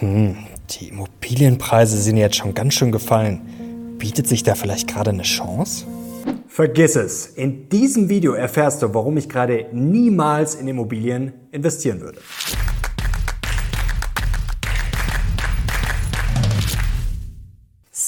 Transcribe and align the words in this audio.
Hm, 0.00 0.34
die 0.70 0.88
Immobilienpreise 0.88 1.98
sind 1.98 2.16
jetzt 2.16 2.36
schon 2.36 2.54
ganz 2.54 2.72
schön 2.72 2.90
gefallen. 2.90 3.96
Bietet 3.98 4.26
sich 4.26 4.42
da 4.42 4.54
vielleicht 4.54 4.88
gerade 4.88 5.10
eine 5.10 5.24
Chance? 5.24 5.84
Vergiss 6.48 6.96
es. 6.96 7.26
In 7.26 7.68
diesem 7.68 8.08
Video 8.08 8.32
erfährst 8.32 8.80
du, 8.80 8.94
warum 8.94 9.18
ich 9.18 9.28
gerade 9.28 9.66
niemals 9.72 10.54
in 10.54 10.68
Immobilien 10.68 11.34
investieren 11.52 12.00
würde. 12.00 12.20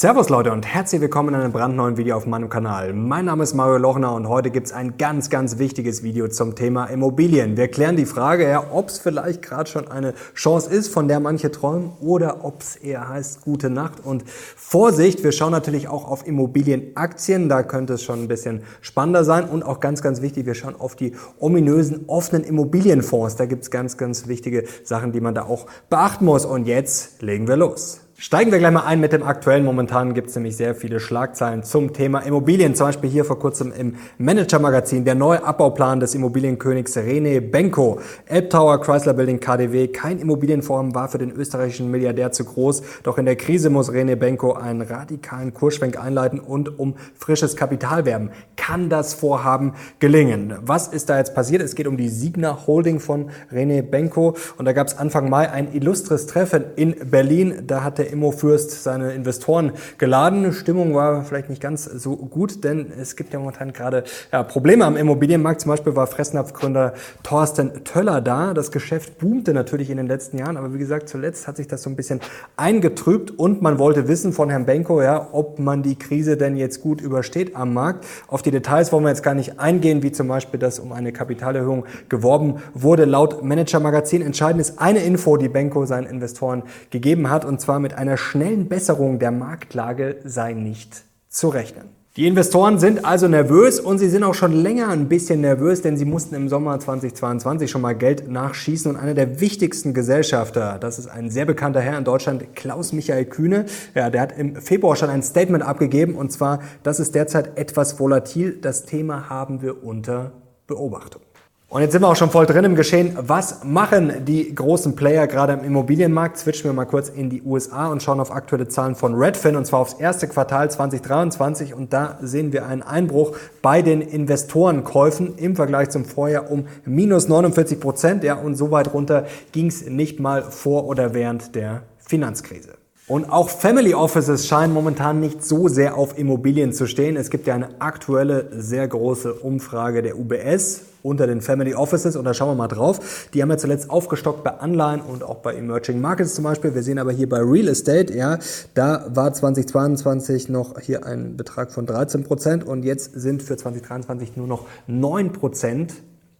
Servus 0.02 0.30
Leute 0.30 0.50
und 0.50 0.66
herzlich 0.66 1.00
willkommen 1.00 1.28
in 1.28 1.36
einem 1.36 1.52
brandneuen 1.52 1.96
Video 1.96 2.16
auf 2.16 2.26
meinem 2.26 2.48
Kanal. 2.48 2.92
Mein 2.92 3.26
Name 3.26 3.44
ist 3.44 3.54
Mario 3.54 3.78
Lochner 3.78 4.12
und 4.16 4.28
heute 4.28 4.50
gibt 4.50 4.66
es 4.66 4.72
ein 4.72 4.98
ganz, 4.98 5.30
ganz 5.30 5.58
wichtiges 5.58 6.02
Video 6.02 6.26
zum 6.26 6.56
Thema 6.56 6.86
Immobilien. 6.86 7.56
Wir 7.56 7.68
klären 7.68 7.94
die 7.94 8.04
Frage, 8.04 8.50
ja, 8.50 8.64
ob 8.72 8.88
es 8.88 8.98
vielleicht 8.98 9.42
gerade 9.42 9.70
schon 9.70 9.86
eine 9.86 10.14
Chance 10.34 10.74
ist, 10.74 10.88
von 10.88 11.06
der 11.06 11.20
manche 11.20 11.52
träumen 11.52 11.92
oder 12.00 12.44
ob 12.44 12.62
es 12.62 12.74
eher 12.74 13.08
heißt 13.08 13.42
gute 13.42 13.70
Nacht 13.70 14.04
und 14.04 14.28
Vorsicht. 14.28 15.22
Wir 15.22 15.30
schauen 15.30 15.52
natürlich 15.52 15.86
auch 15.86 16.08
auf 16.08 16.26
Immobilienaktien, 16.26 17.48
da 17.48 17.62
könnte 17.62 17.92
es 17.92 18.02
schon 18.02 18.24
ein 18.24 18.26
bisschen 18.26 18.64
spannender 18.80 19.22
sein 19.22 19.44
und 19.44 19.62
auch 19.62 19.78
ganz, 19.78 20.02
ganz 20.02 20.20
wichtig, 20.20 20.46
wir 20.46 20.56
schauen 20.56 20.74
auf 20.76 20.96
die 20.96 21.12
ominösen 21.38 22.06
offenen 22.08 22.42
Immobilienfonds. 22.42 23.36
Da 23.36 23.46
gibt 23.46 23.62
es 23.62 23.70
ganz, 23.70 23.96
ganz 23.98 24.26
wichtige 24.26 24.64
Sachen, 24.82 25.12
die 25.12 25.20
man 25.20 25.36
da 25.36 25.42
auch 25.44 25.66
beachten 25.90 26.24
muss. 26.24 26.44
Und 26.44 26.66
jetzt 26.66 27.22
legen 27.22 27.46
wir 27.46 27.56
los. 27.56 28.00
Steigen 28.24 28.52
wir 28.52 28.60
gleich 28.60 28.70
mal 28.70 28.84
ein 28.84 29.00
mit 29.00 29.12
dem 29.12 29.24
aktuellen. 29.24 29.64
Momentan 29.64 30.14
gibt 30.14 30.28
es 30.28 30.36
nämlich 30.36 30.56
sehr 30.56 30.76
viele 30.76 31.00
Schlagzeilen 31.00 31.64
zum 31.64 31.92
Thema 31.92 32.20
Immobilien. 32.20 32.76
Zum 32.76 32.86
Beispiel 32.86 33.10
hier 33.10 33.24
vor 33.24 33.40
kurzem 33.40 33.72
im 33.76 33.96
Manager-Magazin 34.18 35.04
der 35.04 35.16
neue 35.16 35.42
Abbauplan 35.42 35.98
des 35.98 36.14
Immobilienkönigs 36.14 36.96
René 36.96 37.40
Benko. 37.40 37.98
Elbtower, 38.26 38.80
Chrysler 38.80 39.14
Building, 39.14 39.40
KDW. 39.40 39.88
Kein 39.88 40.20
Immobilienfonds 40.20 40.94
war 40.94 41.08
für 41.08 41.18
den 41.18 41.32
österreichischen 41.32 41.90
Milliardär 41.90 42.30
zu 42.30 42.44
groß. 42.44 42.84
Doch 43.02 43.18
in 43.18 43.24
der 43.24 43.34
Krise 43.34 43.70
muss 43.70 43.90
René 43.90 44.14
Benko 44.14 44.52
einen 44.52 44.82
radikalen 44.82 45.52
Kursschwenk 45.52 45.98
einleiten 45.98 46.38
und 46.38 46.78
um 46.78 46.94
frisches 47.18 47.56
Kapital 47.56 48.04
werben. 48.04 48.30
Kann 48.54 48.88
das 48.88 49.14
Vorhaben 49.14 49.72
gelingen? 49.98 50.54
Was 50.64 50.86
ist 50.86 51.08
da 51.10 51.18
jetzt 51.18 51.34
passiert? 51.34 51.60
Es 51.60 51.74
geht 51.74 51.88
um 51.88 51.96
die 51.96 52.08
Signa 52.08 52.68
Holding 52.68 53.00
von 53.00 53.30
René 53.52 53.82
Benko. 53.82 54.36
Und 54.58 54.66
da 54.66 54.72
gab 54.72 54.86
es 54.86 54.96
Anfang 54.96 55.28
Mai 55.28 55.50
ein 55.50 55.74
illustres 55.74 56.28
Treffen 56.28 56.66
in 56.76 56.94
Berlin. 57.10 57.64
Da 57.66 57.82
hat 57.82 57.98
Immofürst 58.12 58.82
seine 58.82 59.12
Investoren 59.12 59.72
geladen. 59.98 60.52
Stimmung 60.52 60.94
war 60.94 61.24
vielleicht 61.24 61.50
nicht 61.50 61.60
ganz 61.60 61.84
so 61.84 62.16
gut, 62.16 62.62
denn 62.62 62.92
es 63.00 63.16
gibt 63.16 63.32
ja 63.32 63.38
momentan 63.38 63.72
gerade 63.72 64.04
ja, 64.30 64.42
Probleme 64.42 64.84
am 64.84 64.96
Immobilienmarkt. 64.96 65.62
Zum 65.62 65.70
Beispiel 65.70 65.96
war 65.96 66.06
Fressnapf-Gründer 66.06 66.94
Thorsten 67.22 67.84
Töller 67.84 68.20
da. 68.20 68.54
Das 68.54 68.70
Geschäft 68.70 69.18
boomte 69.18 69.52
natürlich 69.54 69.90
in 69.90 69.96
den 69.96 70.06
letzten 70.06 70.38
Jahren, 70.38 70.56
aber 70.56 70.74
wie 70.74 70.78
gesagt, 70.78 71.08
zuletzt 71.08 71.48
hat 71.48 71.56
sich 71.56 71.66
das 71.66 71.82
so 71.82 71.90
ein 71.90 71.96
bisschen 71.96 72.20
eingetrübt 72.56 73.30
und 73.30 73.62
man 73.62 73.78
wollte 73.78 74.08
wissen 74.08 74.32
von 74.32 74.50
Herrn 74.50 74.66
Benko, 74.66 75.02
ja, 75.02 75.28
ob 75.32 75.58
man 75.58 75.82
die 75.82 75.98
Krise 75.98 76.36
denn 76.36 76.56
jetzt 76.56 76.80
gut 76.80 77.00
übersteht 77.00 77.56
am 77.56 77.74
Markt. 77.74 78.04
Auf 78.28 78.42
die 78.42 78.50
Details 78.50 78.92
wollen 78.92 79.04
wir 79.04 79.10
jetzt 79.10 79.22
gar 79.22 79.34
nicht 79.34 79.58
eingehen, 79.58 80.02
wie 80.02 80.12
zum 80.12 80.28
Beispiel, 80.28 80.60
dass 80.60 80.78
um 80.78 80.92
eine 80.92 81.12
Kapitalerhöhung 81.12 81.86
geworben 82.08 82.56
wurde. 82.74 83.04
Laut 83.04 83.42
Manager 83.42 83.80
Magazin 83.80 84.22
entscheidend 84.22 84.60
ist 84.60 84.78
eine 84.78 85.00
Info, 85.00 85.36
die 85.36 85.48
Benko 85.48 85.86
seinen 85.86 86.06
Investoren 86.06 86.62
gegeben 86.90 87.30
hat, 87.30 87.44
und 87.44 87.60
zwar 87.60 87.78
mit 87.78 87.91
einer 87.96 88.16
schnellen 88.16 88.68
Besserung 88.68 89.18
der 89.18 89.30
Marktlage 89.30 90.16
sei 90.24 90.52
nicht 90.52 91.04
zu 91.28 91.48
rechnen. 91.48 92.02
Die 92.16 92.26
Investoren 92.26 92.78
sind 92.78 93.06
also 93.06 93.26
nervös 93.26 93.80
und 93.80 93.96
sie 93.96 94.10
sind 94.10 94.22
auch 94.22 94.34
schon 94.34 94.52
länger 94.52 94.90
ein 94.90 95.08
bisschen 95.08 95.40
nervös, 95.40 95.80
denn 95.80 95.96
sie 95.96 96.04
mussten 96.04 96.34
im 96.34 96.50
Sommer 96.50 96.78
2022 96.78 97.70
schon 97.70 97.80
mal 97.80 97.94
Geld 97.94 98.28
nachschießen 98.30 98.90
und 98.90 98.98
einer 98.98 99.14
der 99.14 99.40
wichtigsten 99.40 99.94
Gesellschafter, 99.94 100.76
das 100.78 100.98
ist 100.98 101.06
ein 101.06 101.30
sehr 101.30 101.46
bekannter 101.46 101.80
Herr 101.80 101.96
in 101.96 102.04
Deutschland, 102.04 102.54
Klaus 102.54 102.92
Michael 102.92 103.24
Kühne, 103.24 103.64
ja, 103.94 104.10
der 104.10 104.20
hat 104.20 104.38
im 104.38 104.56
Februar 104.56 104.94
schon 104.94 105.08
ein 105.08 105.22
Statement 105.22 105.64
abgegeben 105.64 106.14
und 106.14 106.30
zwar, 106.30 106.60
das 106.82 107.00
ist 107.00 107.14
derzeit 107.14 107.56
etwas 107.56 107.98
volatil, 107.98 108.58
das 108.60 108.84
Thema 108.84 109.30
haben 109.30 109.62
wir 109.62 109.82
unter 109.82 110.32
Beobachtung. 110.66 111.22
Und 111.72 111.80
jetzt 111.80 111.92
sind 111.92 112.02
wir 112.02 112.08
auch 112.08 112.16
schon 112.16 112.28
voll 112.28 112.44
drin 112.44 112.66
im 112.66 112.74
Geschehen. 112.74 113.16
Was 113.18 113.64
machen 113.64 114.26
die 114.26 114.54
großen 114.54 114.94
Player 114.94 115.26
gerade 115.26 115.54
im 115.54 115.64
Immobilienmarkt? 115.64 116.36
Switchen 116.36 116.64
wir 116.64 116.74
mal 116.74 116.84
kurz 116.84 117.08
in 117.08 117.30
die 117.30 117.40
USA 117.40 117.86
und 117.86 118.02
schauen 118.02 118.20
auf 118.20 118.30
aktuelle 118.30 118.68
Zahlen 118.68 118.94
von 118.94 119.14
Redfin 119.14 119.56
und 119.56 119.64
zwar 119.64 119.80
aufs 119.80 119.94
erste 119.94 120.28
Quartal 120.28 120.70
2023. 120.70 121.72
Und 121.72 121.94
da 121.94 122.18
sehen 122.20 122.52
wir 122.52 122.66
einen 122.66 122.82
Einbruch 122.82 123.38
bei 123.62 123.80
den 123.80 124.02
Investorenkäufen 124.02 125.38
im 125.38 125.56
Vergleich 125.56 125.88
zum 125.88 126.04
Vorjahr 126.04 126.50
um 126.50 126.66
minus 126.84 127.28
49 127.28 127.80
Prozent. 127.80 128.22
Ja, 128.22 128.34
und 128.34 128.54
so 128.54 128.70
weit 128.70 128.92
runter 128.92 129.24
ging 129.52 129.68
es 129.68 129.86
nicht 129.86 130.20
mal 130.20 130.42
vor 130.42 130.84
oder 130.84 131.14
während 131.14 131.54
der 131.54 131.84
Finanzkrise. 131.96 132.81
Und 133.12 133.30
auch 133.30 133.50
Family 133.50 133.92
Offices 133.92 134.46
scheinen 134.46 134.72
momentan 134.72 135.20
nicht 135.20 135.44
so 135.44 135.68
sehr 135.68 135.98
auf 135.98 136.16
Immobilien 136.16 136.72
zu 136.72 136.86
stehen. 136.86 137.18
Es 137.18 137.28
gibt 137.28 137.46
ja 137.46 137.54
eine 137.54 137.78
aktuelle, 137.78 138.48
sehr 138.52 138.88
große 138.88 139.34
Umfrage 139.34 140.00
der 140.00 140.18
UBS 140.18 140.84
unter 141.02 141.26
den 141.26 141.42
Family 141.42 141.74
Offices 141.74 142.16
und 142.16 142.24
da 142.24 142.32
schauen 142.32 142.48
wir 142.48 142.54
mal 142.54 142.68
drauf. 142.68 143.28
Die 143.34 143.42
haben 143.42 143.50
ja 143.50 143.58
zuletzt 143.58 143.90
aufgestockt 143.90 144.42
bei 144.42 144.52
Anleihen 144.52 145.02
und 145.02 145.24
auch 145.24 145.40
bei 145.40 145.54
Emerging 145.54 146.00
Markets 146.00 146.32
zum 146.34 146.44
Beispiel. 146.44 146.74
Wir 146.74 146.82
sehen 146.82 146.98
aber 146.98 147.12
hier 147.12 147.28
bei 147.28 147.40
Real 147.40 147.68
Estate, 147.68 148.14
ja, 148.14 148.38
da 148.72 149.04
war 149.10 149.30
2022 149.34 150.48
noch 150.48 150.80
hier 150.80 151.04
ein 151.04 151.36
Betrag 151.36 151.70
von 151.70 151.84
13 151.84 152.24
Prozent 152.24 152.64
und 152.64 152.82
jetzt 152.82 153.12
sind 153.12 153.42
für 153.42 153.58
2023 153.58 154.38
nur 154.38 154.46
noch 154.46 154.64
9 154.86 155.34
Prozent 155.34 155.92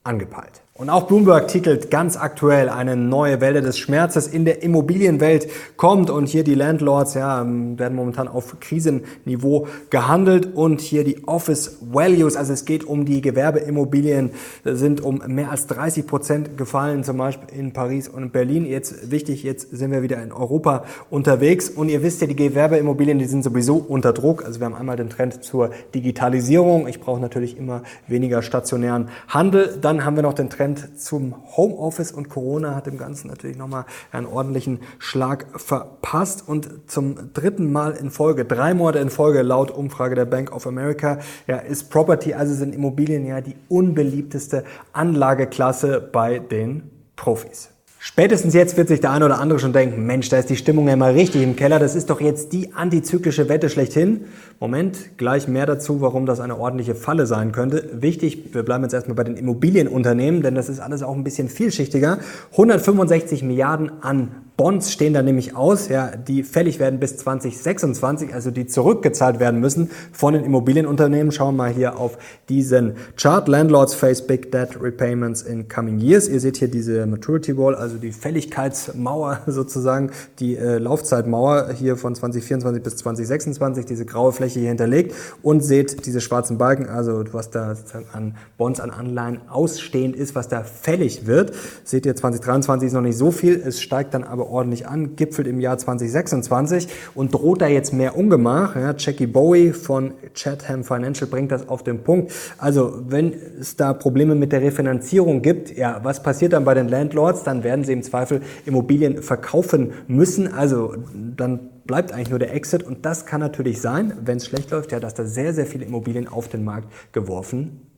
angepeilt. 0.05 0.63
Und 0.83 0.91
auch 0.91 1.05
Bloomberg 1.05 1.47
titelt 1.47 1.93
ganz 1.93 2.17
aktuell 2.17 2.69
eine 2.69 2.97
neue 2.97 3.41
Welle 3.41 3.63
des 3.63 3.79
Schmerzes 3.79 4.27
in 4.27 4.45
der 4.45 4.65
Immobilienwelt 4.65 5.47
kommt 5.77 6.11
und 6.11 6.29
hier 6.29 6.43
die 6.43 6.57
Landlords 6.57 7.15
ja, 7.15 7.47
werden 7.47 7.95
momentan 7.95 8.27
auf 8.27 8.59
Krisenniveau 8.59 9.69
gehandelt 9.91 10.57
und 10.57 10.81
hier 10.81 11.05
die 11.05 11.23
Office 11.29 11.79
Values, 11.83 12.35
also 12.35 12.53
es 12.53 12.65
geht 12.65 12.83
um 12.83 13.05
die 13.05 13.21
Gewerbeimmobilien, 13.21 14.31
sind 14.65 15.01
um 15.01 15.23
mehr 15.25 15.53
als 15.53 15.69
30 15.69 16.05
Prozent 16.05 16.59
gefallen, 16.59 17.05
zum 17.05 17.17
Beispiel 17.17 17.57
in 17.57 17.73
Paris 17.73 18.09
und 18.09 18.33
Berlin. 18.33 18.67
Jetzt 18.67 19.13
wichtig, 19.13 19.45
jetzt 19.45 19.71
sind 19.71 19.93
wir 19.93 20.03
wieder 20.03 20.21
in 20.21 20.33
Europa 20.33 20.83
unterwegs 21.11 21.71
und 21.71 21.91
ihr 21.91 22.03
wisst 22.03 22.23
ja, 22.23 22.27
die 22.27 22.35
Gewerbeimmobilien, 22.35 23.21
die 23.21 23.27
sind 23.27 23.45
sowieso 23.45 23.77
unter 23.77 24.13
Druck. 24.13 24.45
Also 24.45 24.59
wir 24.59 24.65
haben 24.65 24.75
einmal 24.75 24.97
den 24.97 25.11
Trend 25.11 25.45
zur 25.45 25.71
Digitalisierung. 25.95 26.89
Ich 26.89 26.99
brauche 26.99 27.21
natürlich 27.21 27.57
immer 27.57 27.83
weniger 28.09 28.43
stationären 28.43 29.11
Handel. 29.29 29.79
Dann 29.81 30.05
haben 30.05 30.17
wir 30.17 30.25
noch 30.25 30.35
den 30.35 30.51
Trend 30.51 30.72
Trend 30.75 30.99
zum 31.01 31.35
Homeoffice 31.57 32.13
und 32.13 32.29
Corona 32.29 32.75
hat 32.75 32.87
dem 32.87 32.99
Ganzen 32.99 33.29
natürlich 33.29 33.57
nochmal 33.57 33.85
einen 34.11 34.27
ordentlichen 34.27 34.81
Schlag 34.99 35.47
verpasst. 35.57 36.45
Und 36.47 36.91
zum 36.91 37.33
dritten 37.33 37.73
Mal 37.73 37.93
in 37.93 38.11
Folge, 38.11 38.45
drei 38.45 38.75
Monate 38.75 38.99
in 38.99 39.11
Folge, 39.11 39.43
laut 39.43 39.71
Umfrage 39.71 40.15
der 40.15 40.25
Bank 40.25 40.53
of 40.53 40.67
America, 40.67 41.19
ja, 41.47 41.59
ist 41.59 41.91
Property, 41.91 42.35
also 42.35 42.55
sind 42.55 42.75
Immobilien 42.75 43.27
ja 43.27 43.41
die 43.41 43.57
unbeliebteste 43.69 44.65
Anlageklasse 44.93 46.01
bei 46.01 46.39
den 46.39 46.91
Profis. 47.17 47.71
Spätestens 48.05 48.53
jetzt 48.53 48.77
wird 48.77 48.89
sich 48.89 49.01
der 49.01 49.13
eine 49.13 49.27
oder 49.27 49.39
andere 49.39 49.61
schon 49.61 49.73
denken, 49.73 50.05
Mensch, 50.05 50.29
da 50.29 50.37
ist 50.37 50.51
die 50.51 50.57
Stimmung 50.57 50.89
ja 50.89 50.97
mal 50.97 51.13
richtig 51.13 51.41
im 51.41 51.55
Keller, 51.55 51.79
das 51.79 51.95
ist 51.95 52.11
doch 52.11 52.21
jetzt 52.21 52.53
die 52.53 52.75
antizyklische 52.75 53.49
Wette 53.49 53.71
schlechthin. 53.71 54.25
Moment, 54.59 55.17
gleich 55.19 55.47
mehr 55.47 55.67
dazu, 55.67 56.01
warum 56.01 56.27
das 56.27 56.41
eine 56.41 56.59
ordentliche 56.59 56.97
Falle 56.97 57.27
sein 57.27 57.53
könnte. 57.53 57.91
Wichtig, 57.93 58.55
wir 58.55 58.65
bleiben 58.65 58.83
jetzt 58.83 58.93
erstmal 58.93 59.15
bei 59.15 59.23
den 59.23 59.37
Immobilienunternehmen, 59.37 60.43
denn 60.43 60.57
das 60.57 60.69
ist 60.69 60.81
alles 60.81 61.05
auch 61.05 61.15
ein 61.15 61.23
bisschen 61.23 61.49
vielschichtiger. 61.49 62.19
165 62.51 63.45
Milliarden 63.45 64.03
an 64.03 64.33
Bonds 64.63 64.93
stehen 64.93 65.13
da 65.13 65.23
nämlich 65.23 65.57
aus, 65.57 65.89
ja, 65.89 66.13
die 66.15 66.45
fällig 66.45 66.79
werden 66.79 67.01
bis 67.01 67.17
2026, 67.17 68.33
also 68.33 68.53
die 68.53 68.69
zurückgezahlt 68.69 69.41
werden 69.41 69.59
müssen 69.59 69.91
von 70.13 70.35
den 70.35 70.45
Immobilienunternehmen. 70.45 71.33
Schauen 71.33 71.57
wir 71.57 71.65
mal 71.65 71.73
hier 71.73 71.99
auf 71.99 72.17
diesen 72.49 72.93
Chart. 73.17 73.49
Landlords 73.49 73.95
face 73.95 74.25
big 74.25 74.53
debt 74.53 74.81
repayments 74.81 75.43
in 75.43 75.67
coming 75.67 75.99
years. 75.99 76.29
Ihr 76.29 76.39
seht 76.39 76.59
hier 76.59 76.69
diese 76.69 77.07
Maturity 77.07 77.59
Wall, 77.59 77.75
also 77.75 77.97
die 77.97 78.13
Fälligkeitsmauer 78.13 79.41
sozusagen, 79.49 80.13
die 80.39 80.57
äh, 80.57 80.79
Laufzeitmauer 80.79 81.71
hier 81.77 81.97
von 81.97 82.15
2024 82.15 82.85
bis 82.85 82.99
2026, 82.99 83.85
diese 83.85 84.07
graue 84.07 84.31
Fläche 84.31 84.61
hier 84.61 84.69
hinterlegt 84.69 85.13
und 85.43 85.65
seht 85.65 86.07
diese 86.07 86.21
schwarzen 86.21 86.57
Balken, 86.57 86.87
also 86.89 87.25
was 87.33 87.51
da 87.51 87.75
an 88.13 88.37
Bonds, 88.59 88.79
an 88.79 88.91
Anleihen 88.91 89.41
ausstehend 89.49 90.15
ist, 90.15 90.37
was 90.37 90.47
da 90.47 90.63
fällig 90.63 91.27
wird. 91.27 91.53
Seht 91.83 92.07
ihr, 92.07 92.15
2023 92.15 92.87
ist 92.87 92.93
noch 92.93 93.01
nicht 93.01 93.19
so 93.19 93.33
viel, 93.33 93.61
es 93.61 93.81
steigt 93.83 94.15
dann 94.15 94.23
aber 94.23 94.52
ordentlich 94.53 94.87
an, 94.87 95.17
gipfelt 95.17 95.49
im 95.49 95.61
Jahr 95.61 95.79
2026 95.79 96.89
und 97.15 97.35
droht 97.35 97.63
da 97.63 97.67
jetzt 97.67 97.93
mehr 97.93 98.17
Ungemach. 98.17 98.77
Ja, 98.77 98.95
Jackie 98.97 99.27
Bowie 99.27 99.73
von 99.73 100.13
Chatham 100.35 100.85
Financial 100.85 101.29
bringt 101.29 101.51
das 101.51 101.69
auf 101.69 101.83
den 101.83 102.05
Punkt. 102.05 102.33
Also 102.59 103.03
wenn 103.09 103.33
es 103.33 103.77
da 103.77 103.93
Probleme 103.93 104.35
mit 104.35 104.53
der 104.53 104.63
Refinanzierung 104.63 105.43
gibt, 105.43 105.77
ja, 105.77 106.01
was 106.03 106.23
passiert 106.23 106.53
dann 106.53 106.65
bei 106.65 106.75
den 106.75 106.89
Landlords? 106.89 107.43
Dann 107.43 107.65
werden 107.65 107.85
sie 107.85 107.93
im 107.93 108.03
Zweifel 108.03 108.43
Immobilien 108.67 109.23
verkaufen 109.23 109.93
müssen. 110.07 110.53
Also 110.53 110.95
dann 111.37 111.71
bleibt 111.85 112.13
eigentlich 112.13 112.31
nur 112.31 112.39
der 112.39 112.55
Exit 112.55 112.83
und 112.83 113.05
das 113.05 113.27
kann 113.27 113.41
natürlich 113.41 113.81
sein, 113.81 114.13
wenn 114.25 114.37
es 114.37 114.47
schlecht 114.47 114.71
läuft, 114.71 114.93
ja, 114.93 115.01
dass 115.01 115.15
da 115.15 115.25
sehr, 115.25 115.53
sehr 115.53 115.67
viele 115.67 115.85
Immobilien 115.85 116.29
auf 116.29 116.49
den 116.49 116.65
Markt 116.65 116.89
geworfen. 117.13 117.92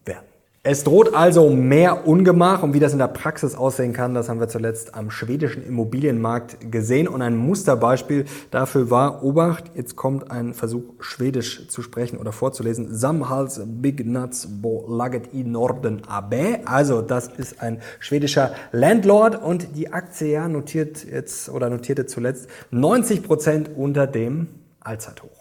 Es 0.66 0.82
droht 0.82 1.14
also 1.14 1.50
mehr 1.50 2.08
Ungemach 2.08 2.62
und 2.62 2.72
wie 2.72 2.80
das 2.80 2.94
in 2.94 2.98
der 2.98 3.08
Praxis 3.08 3.54
aussehen 3.54 3.92
kann, 3.92 4.14
das 4.14 4.30
haben 4.30 4.40
wir 4.40 4.48
zuletzt 4.48 4.94
am 4.94 5.10
schwedischen 5.10 5.62
Immobilienmarkt 5.62 6.72
gesehen. 6.72 7.06
Und 7.06 7.20
ein 7.20 7.36
Musterbeispiel 7.36 8.24
dafür 8.50 8.90
war, 8.90 9.22
Obacht, 9.22 9.64
jetzt 9.74 9.94
kommt 9.94 10.30
ein 10.30 10.54
Versuch 10.54 10.84
Schwedisch 11.00 11.68
zu 11.68 11.82
sprechen 11.82 12.16
oder 12.16 12.32
vorzulesen, 12.32 12.94
Samhals 12.94 13.60
Big 13.62 14.06
Nuts 14.06 14.48
Bo 14.62 14.86
Laget 14.88 15.34
i 15.34 15.44
Norden 15.44 16.00
AB, 16.08 16.62
also 16.64 17.02
das 17.02 17.28
ist 17.28 17.60
ein 17.60 17.82
schwedischer 17.98 18.54
Landlord 18.72 19.42
und 19.42 19.76
die 19.76 19.92
Aktie 19.92 20.32
ja 20.32 20.48
notiert 20.48 21.04
jetzt 21.04 21.50
oder 21.50 21.68
notierte 21.68 22.06
zuletzt 22.06 22.48
90 22.70 23.22
Prozent 23.22 23.70
unter 23.76 24.06
dem 24.06 24.48
Allzeithoch. 24.80 25.33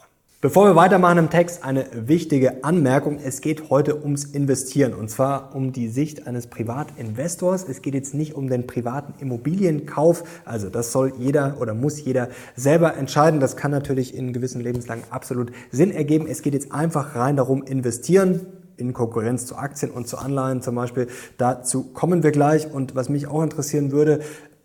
Bevor 0.44 0.66
wir 0.66 0.76
weitermachen 0.76 1.20
im 1.20 1.30
Text, 1.30 1.64
eine 1.64 1.86
wichtige 1.94 2.66
Anmerkung. 2.66 3.18
Es 3.24 3.40
geht 3.40 3.70
heute 3.70 4.04
ums 4.04 4.26
Investieren 4.26 4.94
und 4.94 5.10
zwar 5.10 5.56
um 5.56 5.72
die 5.72 5.88
Sicht 5.88 6.28
eines 6.28 6.48
Privatinvestors. 6.48 7.64
Es 7.70 7.82
geht 7.82 7.94
jetzt 7.94 8.14
nicht 8.14 8.34
um 8.34 8.50
den 8.50 8.68
privaten 8.68 9.14
Immobilienkauf. 9.22 10.26
Also 10.44 10.68
das 10.68 10.92
soll 10.92 11.14
jeder 11.18 11.56
oder 11.62 11.74
muss 11.74 12.04
jeder 12.04 12.28
selber 12.58 12.98
entscheiden. 12.98 13.40
Das 13.40 13.56
kann 13.56 13.72
natürlich 13.72 14.14
in 14.14 14.34
gewissen 14.34 14.60
Lebenslagen 14.60 15.06
absolut 15.12 15.54
Sinn 15.72 15.92
ergeben. 15.92 16.28
Es 16.28 16.42
geht 16.42 16.56
jetzt 16.56 16.74
einfach 16.74 17.16
rein 17.16 17.38
darum, 17.38 17.64
investieren 17.64 18.42
in 18.76 18.92
Konkurrenz 18.92 19.46
zu 19.46 19.56
Aktien 19.56 19.92
und 19.92 20.10
zu 20.10 20.18
Anleihen 20.18 20.62
zum 20.62 20.76
Beispiel. 20.76 21.08
Dazu 21.38 21.84
kommen 21.94 22.22
wir 22.22 22.32
gleich. 22.32 22.70
Und 22.70 22.96
was 22.96 23.08
mich 23.08 23.28
auch 23.28 23.44
interessieren 23.44 23.94
würde, 23.94 24.20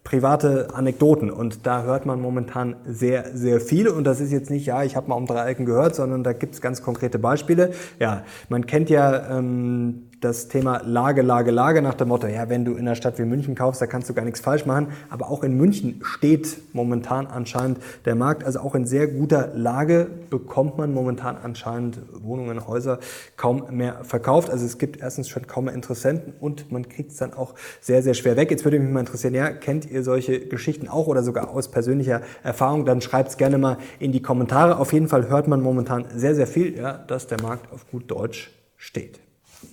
private 0.09 0.69
Anekdoten 0.73 1.31
und 1.31 1.67
da 1.67 1.83
hört 1.83 2.07
man 2.07 2.19
momentan 2.19 2.77
sehr, 2.87 3.37
sehr 3.37 3.61
viel 3.61 3.89
und 3.89 4.05
das 4.05 4.21
ist 4.21 4.33
jetzt 4.33 4.49
nicht, 4.49 4.65
ja, 4.65 4.83
ich 4.83 4.97
habe 4.97 5.11
mal 5.11 5.17
um 5.17 5.27
drei 5.27 5.51
Ecken 5.51 5.67
gehört, 5.67 5.95
sondern 5.95 6.25
da 6.25 6.33
gibt 6.33 6.55
es 6.55 6.63
ganz 6.63 6.81
konkrete 6.81 7.19
Beispiele. 7.19 7.73
Ja, 7.99 8.23
man 8.49 8.65
kennt 8.65 8.89
ja 8.89 9.37
ähm, 9.37 10.08
das 10.21 10.49
Thema 10.49 10.83
Lage, 10.85 11.23
Lage, 11.23 11.51
Lage 11.51 11.81
nach 11.81 11.95
dem 11.95 12.09
Motto, 12.09 12.27
ja, 12.27 12.49
wenn 12.49 12.65
du 12.65 12.73
in 12.73 12.81
einer 12.81 12.97
Stadt 12.97 13.19
wie 13.19 13.25
München 13.25 13.55
kaufst, 13.55 13.81
da 13.81 13.87
kannst 13.87 14.09
du 14.09 14.15
gar 14.15 14.25
nichts 14.25 14.41
falsch 14.41 14.67
machen. 14.67 14.89
Aber 15.11 15.31
auch 15.31 15.45
in 15.45 15.57
München 15.57 16.01
steht 16.03 16.59
momentan 16.73 17.27
anscheinend 17.27 17.79
der 18.05 18.17
Markt. 18.17 18.45
Also 18.45 18.61
auch 18.61 18.75
in 18.75 18.85
sehr 18.85 19.07
guter 19.07 19.53
Lage 19.55 20.09
bekommt 20.29 20.77
man 20.77 20.93
momentan 20.93 21.37
anscheinend 21.37 22.01
Wohnungen, 22.13 22.67
Häuser 22.67 22.99
kaum 23.37 23.65
mehr 23.71 24.05
verkauft. 24.05 24.51
Also 24.51 24.67
es 24.67 24.79
gibt 24.79 25.01
erstens 25.01 25.29
schon 25.29 25.47
kaum 25.47 25.67
mehr 25.67 25.75
Interessenten 25.75 26.33
und 26.41 26.73
man 26.73 26.89
kriegt 26.89 27.13
es 27.13 27.19
dann 27.19 27.33
auch 27.33 27.55
sehr, 27.81 28.03
sehr 28.03 28.15
schwer 28.15 28.37
weg. 28.37 28.51
Jetzt 28.51 28.65
würde 28.65 28.81
mich 28.81 28.91
mal 28.91 29.01
interessieren, 29.01 29.35
ja, 29.35 29.51
kennt 29.51 29.89
ihr 29.89 30.03
solche 30.03 30.41
Geschichten 30.41 30.89
auch 30.89 31.07
oder 31.07 31.23
sogar 31.23 31.51
aus 31.51 31.69
persönlicher 31.69 32.23
Erfahrung? 32.43 32.85
Dann 32.85 33.01
schreibt 33.01 33.31
es 33.31 33.37
gerne 33.37 33.59
mal 33.59 33.79
in 34.01 34.11
die 34.11 34.23
Kommentare. 34.23 34.79
Auf 34.79 34.93
jeden 34.93 35.07
Fall 35.07 35.29
hört 35.29 35.47
man 35.47 35.61
momentan 35.61 36.07
sehr, 36.15 36.35
sehr 36.35 36.49
viel, 36.49 36.77
ja, 36.77 36.99
dass 36.99 37.29
der 37.29 37.41
Markt 37.41 37.73
auf 37.73 37.89
gut 37.89 38.11
Deutsch 38.11 38.51
steht. 38.77 39.21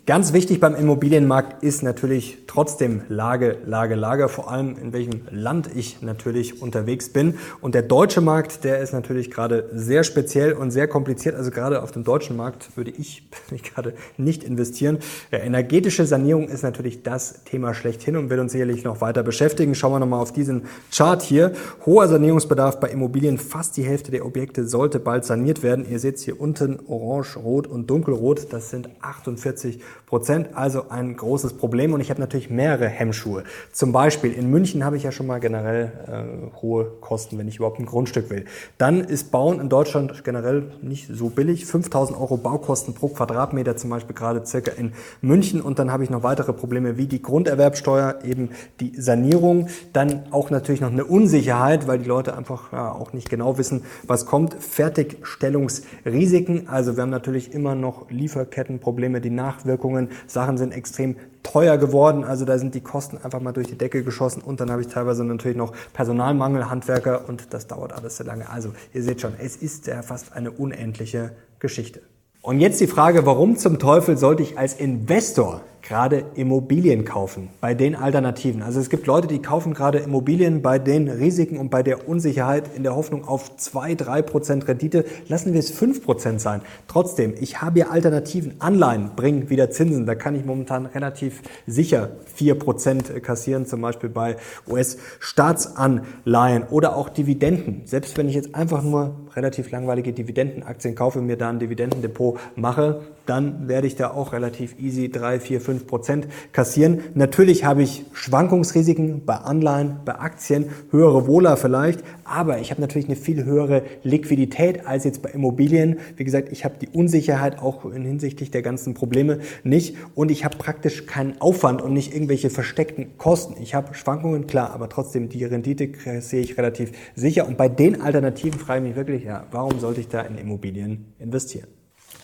Ganz 0.07 0.33
wichtig 0.33 0.59
beim 0.59 0.75
Immobilienmarkt 0.75 1.63
ist 1.63 1.83
natürlich 1.83 2.37
trotzdem 2.47 3.01
Lage, 3.07 3.57
Lage, 3.65 3.95
Lage, 3.95 4.29
vor 4.29 4.51
allem 4.51 4.77
in 4.79 4.93
welchem 4.93 5.21
Land 5.29 5.69
ich 5.75 6.01
natürlich 6.01 6.61
unterwegs 6.61 7.09
bin. 7.09 7.35
Und 7.61 7.75
der 7.75 7.81
deutsche 7.83 8.21
Markt, 8.21 8.63
der 8.63 8.79
ist 8.79 8.93
natürlich 8.93 9.29
gerade 9.29 9.69
sehr 9.73 10.03
speziell 10.03 10.53
und 10.53 10.71
sehr 10.71 10.87
kompliziert. 10.87 11.35
Also 11.35 11.51
gerade 11.51 11.83
auf 11.83 11.91
dem 11.91 12.03
deutschen 12.03 12.35
Markt 12.35 12.75
würde 12.75 12.91
ich 12.91 13.27
gerade 13.63 13.93
nicht 14.17 14.43
investieren. 14.43 14.99
Ja, 15.31 15.39
energetische 15.39 16.05
Sanierung 16.05 16.47
ist 16.47 16.63
natürlich 16.63 17.03
das 17.03 17.43
Thema 17.43 17.73
schlechthin 17.73 18.15
und 18.15 18.29
wird 18.29 18.39
uns 18.39 18.53
sicherlich 18.53 18.83
noch 18.83 19.01
weiter 19.01 19.21
beschäftigen. 19.21 19.75
Schauen 19.75 19.93
wir 19.93 19.99
nochmal 19.99 20.21
auf 20.21 20.31
diesen 20.31 20.63
Chart 20.91 21.21
hier. 21.21 21.51
Hoher 21.85 22.07
Sanierungsbedarf 22.07 22.79
bei 22.79 22.89
Immobilien. 22.89 23.37
Fast 23.37 23.77
die 23.77 23.83
Hälfte 23.83 24.11
der 24.11 24.25
Objekte 24.25 24.67
sollte 24.67 24.99
bald 24.99 25.25
saniert 25.25 25.61
werden. 25.61 25.85
Ihr 25.89 25.99
seht 25.99 26.19
hier 26.19 26.39
unten 26.39 26.79
orange, 26.87 27.37
rot 27.37 27.67
und 27.67 27.89
dunkelrot. 27.89 28.53
Das 28.53 28.69
sind 28.69 28.89
48 29.01 29.74
Prozent, 30.05 30.49
also 30.53 30.89
ein 30.89 31.15
großes 31.15 31.53
Problem. 31.53 31.93
Und 31.93 32.01
ich 32.01 32.09
habe 32.09 32.19
natürlich 32.19 32.49
mehrere 32.49 32.87
Hemmschuhe. 32.87 33.43
Zum 33.71 33.91
Beispiel 33.91 34.33
in 34.33 34.49
München 34.49 34.85
habe 34.85 34.97
ich 34.97 35.03
ja 35.03 35.11
schon 35.11 35.27
mal 35.27 35.39
generell 35.39 35.91
äh, 36.07 36.61
hohe 36.61 36.85
Kosten, 37.01 37.37
wenn 37.37 37.47
ich 37.47 37.57
überhaupt 37.57 37.79
ein 37.79 37.85
Grundstück 37.85 38.29
will. 38.29 38.45
Dann 38.77 39.01
ist 39.01 39.31
Bauen 39.31 39.59
in 39.59 39.69
Deutschland 39.69 40.23
generell 40.23 40.71
nicht 40.81 41.09
so 41.11 41.29
billig. 41.29 41.65
5000 41.65 42.19
Euro 42.19 42.37
Baukosten 42.37 42.93
pro 42.93 43.09
Quadratmeter 43.09 43.77
zum 43.77 43.89
Beispiel 43.89 44.15
gerade 44.15 44.45
circa 44.45 44.71
in 44.71 44.93
München. 45.21 45.61
Und 45.61 45.79
dann 45.79 45.91
habe 45.91 46.03
ich 46.03 46.09
noch 46.09 46.23
weitere 46.23 46.53
Probleme 46.53 46.97
wie 46.97 47.07
die 47.07 47.21
Grunderwerbsteuer, 47.21 48.19
eben 48.23 48.49
die 48.79 48.99
Sanierung. 48.99 49.67
Dann 49.93 50.23
auch 50.31 50.49
natürlich 50.49 50.81
noch 50.81 50.91
eine 50.91 51.05
Unsicherheit, 51.05 51.87
weil 51.87 51.99
die 51.99 52.05
Leute 52.05 52.37
einfach 52.37 52.71
ja, 52.71 52.91
auch 52.91 53.13
nicht 53.13 53.29
genau 53.29 53.57
wissen, 53.57 53.83
was 54.03 54.25
kommt. 54.25 54.53
Fertigstellungsrisiken. 54.53 56.69
Also 56.69 56.95
wir 56.95 57.03
haben 57.03 57.09
natürlich 57.09 57.53
immer 57.53 57.75
noch 57.75 58.09
Lieferkettenprobleme, 58.09 59.21
die 59.21 59.29
Nachwirkungen. 59.65 60.09
Sachen 60.27 60.57
sind 60.57 60.71
extrem 60.71 61.15
teuer 61.43 61.77
geworden, 61.77 62.23
also 62.23 62.45
da 62.45 62.57
sind 62.57 62.73
die 62.73 62.81
Kosten 62.81 63.17
einfach 63.23 63.39
mal 63.39 63.51
durch 63.51 63.67
die 63.67 63.77
Decke 63.77 64.03
geschossen 64.03 64.41
und 64.41 64.59
dann 64.59 64.71
habe 64.71 64.81
ich 64.81 64.87
teilweise 64.87 65.23
natürlich 65.23 65.57
noch 65.57 65.73
Personalmangel, 65.93 66.69
Handwerker 66.69 67.27
und 67.27 67.53
das 67.53 67.67
dauert 67.67 67.93
alles 67.93 68.17
sehr 68.17 68.25
lange. 68.25 68.49
Also 68.49 68.69
ihr 68.93 69.03
seht 69.03 69.21
schon, 69.21 69.33
es 69.37 69.55
ist 69.55 69.87
ja 69.87 70.01
fast 70.01 70.33
eine 70.33 70.51
unendliche 70.51 71.31
Geschichte. 71.59 72.01
Und 72.41 72.59
jetzt 72.59 72.79
die 72.79 72.87
Frage, 72.87 73.25
warum 73.25 73.57
zum 73.57 73.79
Teufel 73.79 74.17
sollte 74.17 74.43
ich 74.43 74.57
als 74.57 74.75
Investor 74.75 75.61
gerade 75.87 76.25
Immobilien 76.35 77.05
kaufen, 77.05 77.49
bei 77.61 77.73
den 77.75 77.95
Alternativen. 77.95 78.61
Also 78.63 78.79
es 78.79 78.89
gibt 78.89 79.05
Leute, 79.05 79.27
die 79.27 79.39
kaufen 79.39 79.73
gerade 79.73 79.99
Immobilien 79.99 80.61
bei 80.61 80.79
den 80.79 81.07
Risiken 81.07 81.57
und 81.57 81.69
bei 81.69 81.83
der 81.83 82.09
Unsicherheit 82.09 82.71
in 82.75 82.83
der 82.83 82.95
Hoffnung 82.95 83.25
auf 83.25 83.55
2, 83.55 83.95
3 83.95 84.21
Prozent 84.23 84.67
Rendite. 84.67 85.05
Lassen 85.27 85.53
wir 85.53 85.59
es 85.59 85.69
5 85.71 86.03
Prozent 86.03 86.41
sein. 86.41 86.61
Trotzdem, 86.87 87.35
ich 87.39 87.61
habe 87.61 87.79
ja 87.79 87.89
Alternativen. 87.89 88.55
Anleihen 88.59 89.11
bringen 89.15 89.49
wieder 89.49 89.69
Zinsen. 89.69 90.05
Da 90.05 90.15
kann 90.15 90.35
ich 90.35 90.43
momentan 90.43 90.87
relativ 90.87 91.41
sicher 91.67 92.09
4 92.33 92.55
Prozent 92.55 93.23
kassieren, 93.23 93.65
zum 93.65 93.81
Beispiel 93.81 94.09
bei 94.09 94.37
US-Staatsanleihen 94.67 96.63
oder 96.63 96.95
auch 96.95 97.09
Dividenden. 97.09 97.83
Selbst 97.85 98.17
wenn 98.17 98.27
ich 98.27 98.35
jetzt 98.35 98.55
einfach 98.55 98.81
nur 98.81 99.15
relativ 99.35 99.69
langweilige 99.69 100.13
Dividendenaktien 100.13 100.95
kaufe, 100.95 101.21
mir 101.21 101.37
da 101.37 101.49
ein 101.49 101.59
Dividendendepot 101.59 102.39
mache, 102.55 103.01
dann 103.25 103.67
werde 103.67 103.87
ich 103.87 103.95
da 103.95 104.11
auch 104.11 104.33
relativ 104.33 104.79
easy 104.79 105.09
3, 105.09 105.39
4, 105.39 105.61
5 105.75 105.87
Prozent 105.87 106.27
kassieren. 106.51 107.01
Natürlich 107.13 107.65
habe 107.65 107.83
ich 107.83 108.05
Schwankungsrisiken 108.13 109.25
bei 109.25 109.35
Anleihen, 109.35 109.97
bei 110.05 110.15
Aktien, 110.15 110.65
höhere 110.91 111.27
Wohler 111.27 111.57
vielleicht, 111.57 112.03
aber 112.23 112.59
ich 112.59 112.71
habe 112.71 112.81
natürlich 112.81 113.07
eine 113.07 113.15
viel 113.15 113.43
höhere 113.43 113.83
Liquidität 114.03 114.85
als 114.87 115.03
jetzt 115.03 115.21
bei 115.21 115.29
Immobilien. 115.29 115.99
Wie 116.15 116.23
gesagt, 116.23 116.51
ich 116.51 116.63
habe 116.65 116.75
die 116.79 116.87
Unsicherheit 116.87 117.59
auch 117.59 117.85
in 117.85 118.05
hinsichtlich 118.05 118.51
der 118.51 118.61
ganzen 118.61 118.93
Probleme 118.93 119.39
nicht 119.63 119.95
und 120.15 120.31
ich 120.31 120.45
habe 120.45 120.57
praktisch 120.57 121.05
keinen 121.05 121.39
Aufwand 121.41 121.81
und 121.81 121.93
nicht 121.93 122.13
irgendwelche 122.13 122.49
versteckten 122.49 123.17
Kosten. 123.17 123.61
Ich 123.61 123.75
habe 123.75 123.93
Schwankungen, 123.93 124.47
klar, 124.47 124.71
aber 124.71 124.89
trotzdem 124.89 125.29
die 125.29 125.43
Rendite 125.43 125.89
sehe 126.21 126.41
ich 126.41 126.57
relativ 126.57 126.91
sicher 127.15 127.47
und 127.47 127.57
bei 127.57 127.69
den 127.69 128.01
Alternativen 128.01 128.59
frage 128.59 128.81
ich 128.81 128.87
mich 128.89 128.95
wirklich, 128.95 129.23
ja, 129.23 129.45
warum 129.51 129.79
sollte 129.79 130.01
ich 130.01 130.07
da 130.07 130.21
in 130.21 130.37
Immobilien 130.37 131.13
investieren? 131.19 131.67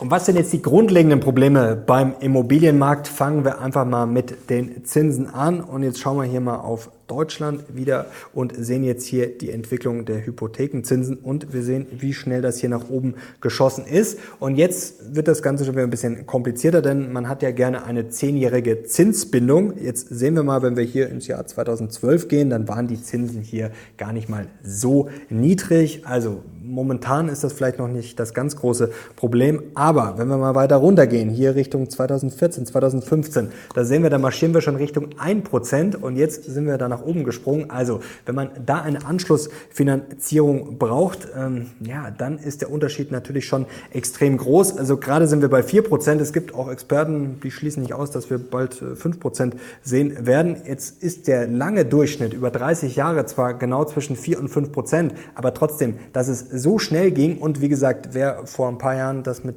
Und 0.01 0.10
was 0.10 0.25
sind 0.25 0.36
jetzt 0.36 0.51
die 0.51 0.63
grundlegenden 0.63 1.20
Probleme 1.20 1.75
beim 1.75 2.15
Immobilienmarkt? 2.22 3.08
Fangen 3.08 3.46
wir 3.46 3.62
einfach 3.62 3.86
mal 3.86 4.08
mit 4.08 4.50
den 4.50 4.84
Zinsen 4.84 5.27
an. 5.27 5.62
Und 5.62 5.84
jetzt 5.84 6.00
schauen 6.00 6.17
wir 6.17 6.24
hier 6.24 6.41
mal 6.41 6.55
auf 6.55 6.89
Deutschland 7.05 7.75
wieder 7.75 8.08
und 8.34 8.53
sehen 8.58 8.84
jetzt 8.84 9.05
hier 9.05 9.38
die 9.38 9.51
Entwicklung 9.51 10.05
der 10.05 10.25
Hypothekenzinsen 10.25 11.17
und 11.17 11.53
wir 11.53 11.62
sehen, 11.62 11.86
wie 11.91 12.13
schnell 12.13 12.41
das 12.41 12.58
hier 12.58 12.70
nach 12.70 12.89
oben 12.89 13.15
geschossen 13.41 13.86
ist. 13.86 14.17
Und 14.39 14.55
jetzt 14.55 15.13
wird 15.13 15.27
das 15.27 15.43
Ganze 15.43 15.65
schon 15.65 15.75
wieder 15.75 15.84
ein 15.84 15.89
bisschen 15.89 16.25
komplizierter, 16.25 16.81
denn 16.81 17.12
man 17.12 17.27
hat 17.27 17.43
ja 17.43 17.51
gerne 17.51 17.84
eine 17.84 18.08
zehnjährige 18.08 18.84
Zinsbindung. 18.84 19.74
Jetzt 19.77 20.08
sehen 20.08 20.36
wir 20.36 20.43
mal, 20.43 20.62
wenn 20.63 20.77
wir 20.77 20.86
hier 20.86 21.10
ins 21.10 21.27
Jahr 21.27 21.46
2012 21.46 22.29
gehen, 22.29 22.50
dann 22.50 22.67
waren 22.67 22.88
die 22.88 23.01
Zinsen 23.03 23.41
hier 23.41 23.72
gar 23.98 24.13
nicht 24.13 24.29
mal 24.29 24.48
so 24.63 25.10
niedrig. 25.29 26.08
Also 26.08 26.43
momentan 26.72 27.28
ist 27.28 27.44
das 27.44 27.54
vielleicht 27.54 27.78
noch 27.78 27.88
nicht 27.88 28.20
das 28.20 28.34
ganz 28.34 28.56
große 28.56 28.92
Problem, 29.16 29.62
aber 29.75 30.18
wenn 30.18 30.28
wir 30.30 30.38
mal 30.38 30.56
weiter 30.56 30.78
runtergehen, 30.78 31.30
hier 31.30 31.56
Richtung 31.56 31.90
2014, 31.90 32.66
2015, 32.66 33.50
da 33.75 33.84
sehen 33.84 34.04
wir, 34.04 34.10
da 34.10 34.18
marschieren 34.18 34.54
wir 34.54 34.62
schon 34.62 34.78
Richtung 34.78 35.10
1% 35.22 35.98
und 35.98 36.16
jetzt 36.16 36.46
sind 36.46 36.66
wir 36.66 36.78
da 36.78 36.88
nach 36.88 37.04
oben 37.04 37.24
gesprungen. 37.24 37.70
Also 37.70 38.00
wenn 38.25 38.36
man 38.36 38.50
da 38.66 38.82
eine 38.82 39.06
Anschlussfinanzierung 39.06 40.78
braucht, 40.78 41.28
ähm, 41.38 41.68
ja, 41.82 42.10
dann 42.12 42.38
ist 42.38 42.62
der 42.62 42.72
Unterschied 42.72 43.12
natürlich 43.12 43.46
schon 43.46 43.66
extrem 43.92 44.38
groß. 44.38 44.78
Also 44.78 44.98
gerade 44.98 45.28
sind 45.28 45.42
wir 45.42 45.50
bei 45.50 45.62
4%. 45.62 46.20
Es 46.20 46.32
gibt 46.32 46.56
auch 46.56 46.72
Experten, 46.72 47.40
die 47.44 47.51
schließen 47.51 47.82
nicht 47.82 47.94
aus, 47.94 48.12
dass 48.12 48.30
wir 48.30 48.38
bald 48.38 48.75
5% 48.75 49.54
äh, 49.54 49.58
sehen 49.84 50.25
werden. 50.25 50.58
Jetzt 50.66 51.04
ist 51.04 51.28
der 51.28 51.48
lange 51.48 51.84
Durchschnitt 51.86 52.34
über 52.34 52.50
30 52.50 52.96
Jahre 52.96 53.25
zwar 53.25 53.56
genau 53.56 53.84
zwischen 53.84 54.16
4 54.16 54.40
und 54.40 54.50
5%, 54.50 55.12
aber 55.36 55.54
trotzdem, 55.54 55.96
dass 56.13 56.30
es 56.30 56.61
so 56.62 56.80
schnell 56.80 57.12
ging 57.12 57.38
und 57.38 57.62
wie 57.62 57.70
gesagt, 57.70 58.10
wer 58.12 58.46
vor 58.46 58.68
ein 58.68 58.77
paar 58.77 58.96
Jahren 58.96 59.24
das 59.24 59.44
mit 59.44 59.56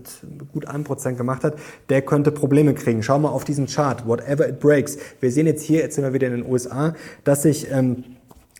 gut 0.52 0.68
1% 0.68 1.14
gemacht 1.14 1.44
hat, 1.44 1.54
der 1.88 2.02
könnte 2.02 2.32
Probleme 2.32 2.74
kriegen. 2.74 3.02
Schau 3.02 3.18
mal 3.18 3.28
auf 3.28 3.44
diesen 3.44 3.66
Chart, 3.66 4.06
whatever 4.06 4.48
it 4.48 4.60
breaks. 4.60 4.96
Wir 5.20 5.30
sehen 5.30 5.46
jetzt 5.46 5.62
hier, 5.62 5.80
jetzt 5.80 5.94
sind 5.94 6.04
wir 6.04 6.12
wieder 6.12 6.26
in 6.26 6.34
den 6.34 6.50
USA, 6.50 6.94
dass 7.24 7.42
sich 7.42 7.70
ähm, 7.70 8.04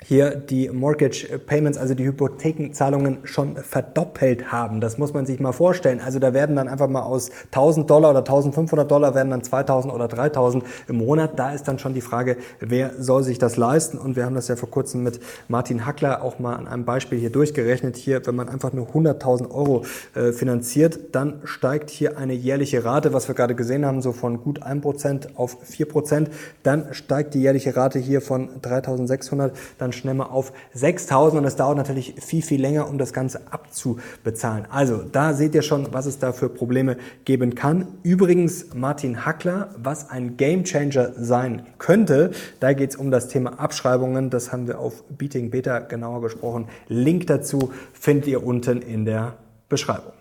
hier 0.07 0.37
die 0.37 0.69
Mortgage 0.69 1.39
Payments, 1.39 1.79
also 1.79 1.95
die 1.95 2.05
Hypothekenzahlungen 2.05 3.19
schon 3.25 3.57
verdoppelt 3.57 4.53
haben. 4.53 4.81
Das 4.81 4.99
muss 4.99 5.15
man 5.15 5.25
sich 5.25 5.41
mal 5.41 5.53
vorstellen. 5.53 6.01
Also 6.01 6.19
da 6.19 6.35
werden 6.35 6.57
dann 6.57 6.69
einfach 6.69 6.89
mal 6.89 7.03
aus 7.03 7.31
1000 7.47 7.89
Dollar 7.89 8.11
oder 8.11 8.21
1500 8.21 8.91
Dollar 8.91 9.15
werden 9.15 9.31
dann 9.31 9.43
2000 9.43 9.93
oder 9.93 10.07
3000 10.09 10.65
im 10.89 10.97
Monat. 10.97 11.39
Da 11.39 11.53
ist 11.53 11.67
dann 11.67 11.79
schon 11.79 11.95
die 11.95 12.03
Frage, 12.03 12.37
wer 12.61 12.93
soll 12.99 13.23
sich 13.23 13.39
das 13.39 13.57
leisten? 13.57 13.97
Und 13.97 14.17
wir 14.17 14.27
haben 14.27 14.35
das 14.35 14.49
ja 14.49 14.57
vor 14.57 14.71
kurzem 14.71 15.03
mit 15.03 15.21
Martin 15.49 15.87
Hackler 15.87 16.23
auch 16.23 16.39
mal 16.39 16.55
an 16.55 16.69
einem 16.69 16.85
Beispiel 16.85 17.19
hier 17.19 17.31
durchgerechnet. 17.31 17.97
Hier, 17.97 18.27
wenn 18.27 18.35
man 18.35 18.49
einfach 18.49 18.73
nur 18.73 18.89
100.000 18.89 19.51
Euro 19.51 19.85
äh, 20.15 20.33
finanziert, 20.33 20.99
dann 21.13 21.41
steigt 21.45 21.89
hier 21.89 22.19
eine 22.19 22.35
jährliche 22.35 22.85
Rate, 22.85 23.13
was 23.15 23.29
wir 23.29 23.35
gerade 23.35 23.55
gesehen 23.55 23.87
haben, 23.87 24.03
so 24.03 24.13
von 24.13 24.43
gut 24.43 24.63
1% 24.63 25.37
auf 25.37 25.57
4%. 25.65 26.27
Dann 26.63 26.93
steigt 26.93 27.33
die 27.35 27.41
jährliche 27.41 27.75
Rate 27.75 27.99
hier 27.99 28.21
von 28.21 28.61
3.600, 28.61 29.53
dann 29.79 29.94
schnell 29.95 30.15
mal 30.15 30.27
auf 30.27 30.53
6.000 30.77 31.39
und 31.39 31.45
es 31.45 31.57
dauert 31.57 31.77
natürlich 31.77 32.15
viel, 32.21 32.43
viel 32.43 32.61
länger, 32.61 32.89
um 32.89 32.99
das 32.99 33.13
Ganze 33.13 33.53
abzubezahlen. 33.53 34.67
Also 34.71 35.03
da 35.03 35.35
seht 35.35 35.55
ihr 35.55 35.63
schon, 35.63 35.93
was 35.93 36.07
es 36.07 36.19
da 36.19 36.33
für 36.33 36.49
Probleme 36.49 36.97
geben 37.25 37.55
kann. 37.55 37.89
Übrigens 38.03 38.75
Martin 38.75 39.25
Hackler, 39.25 39.69
was 39.77 40.11
ein 40.11 40.37
Gamechanger 40.37 41.13
sein 41.17 41.67
könnte, 41.79 42.31
da 42.61 42.73
geht 42.73 42.91
es 42.91 42.97
um 42.97 43.11
das 43.11 43.29
Thema 43.29 43.59
Abschreibungen. 43.61 44.31
Das 44.31 44.53
haben 44.53 44.67
wir 44.67 44.79
auf 44.79 45.05
Beating 45.09 45.51
Beta 45.51 45.81
genauer 45.81 46.23
gesprochen. 46.23 46.69
Link 46.89 47.27
dazu 47.27 47.73
findet 47.93 48.27
ihr 48.27 48.45
unten 48.45 48.83
in 48.83 49.05
der 49.05 49.35
Beschreibung. 49.69 50.14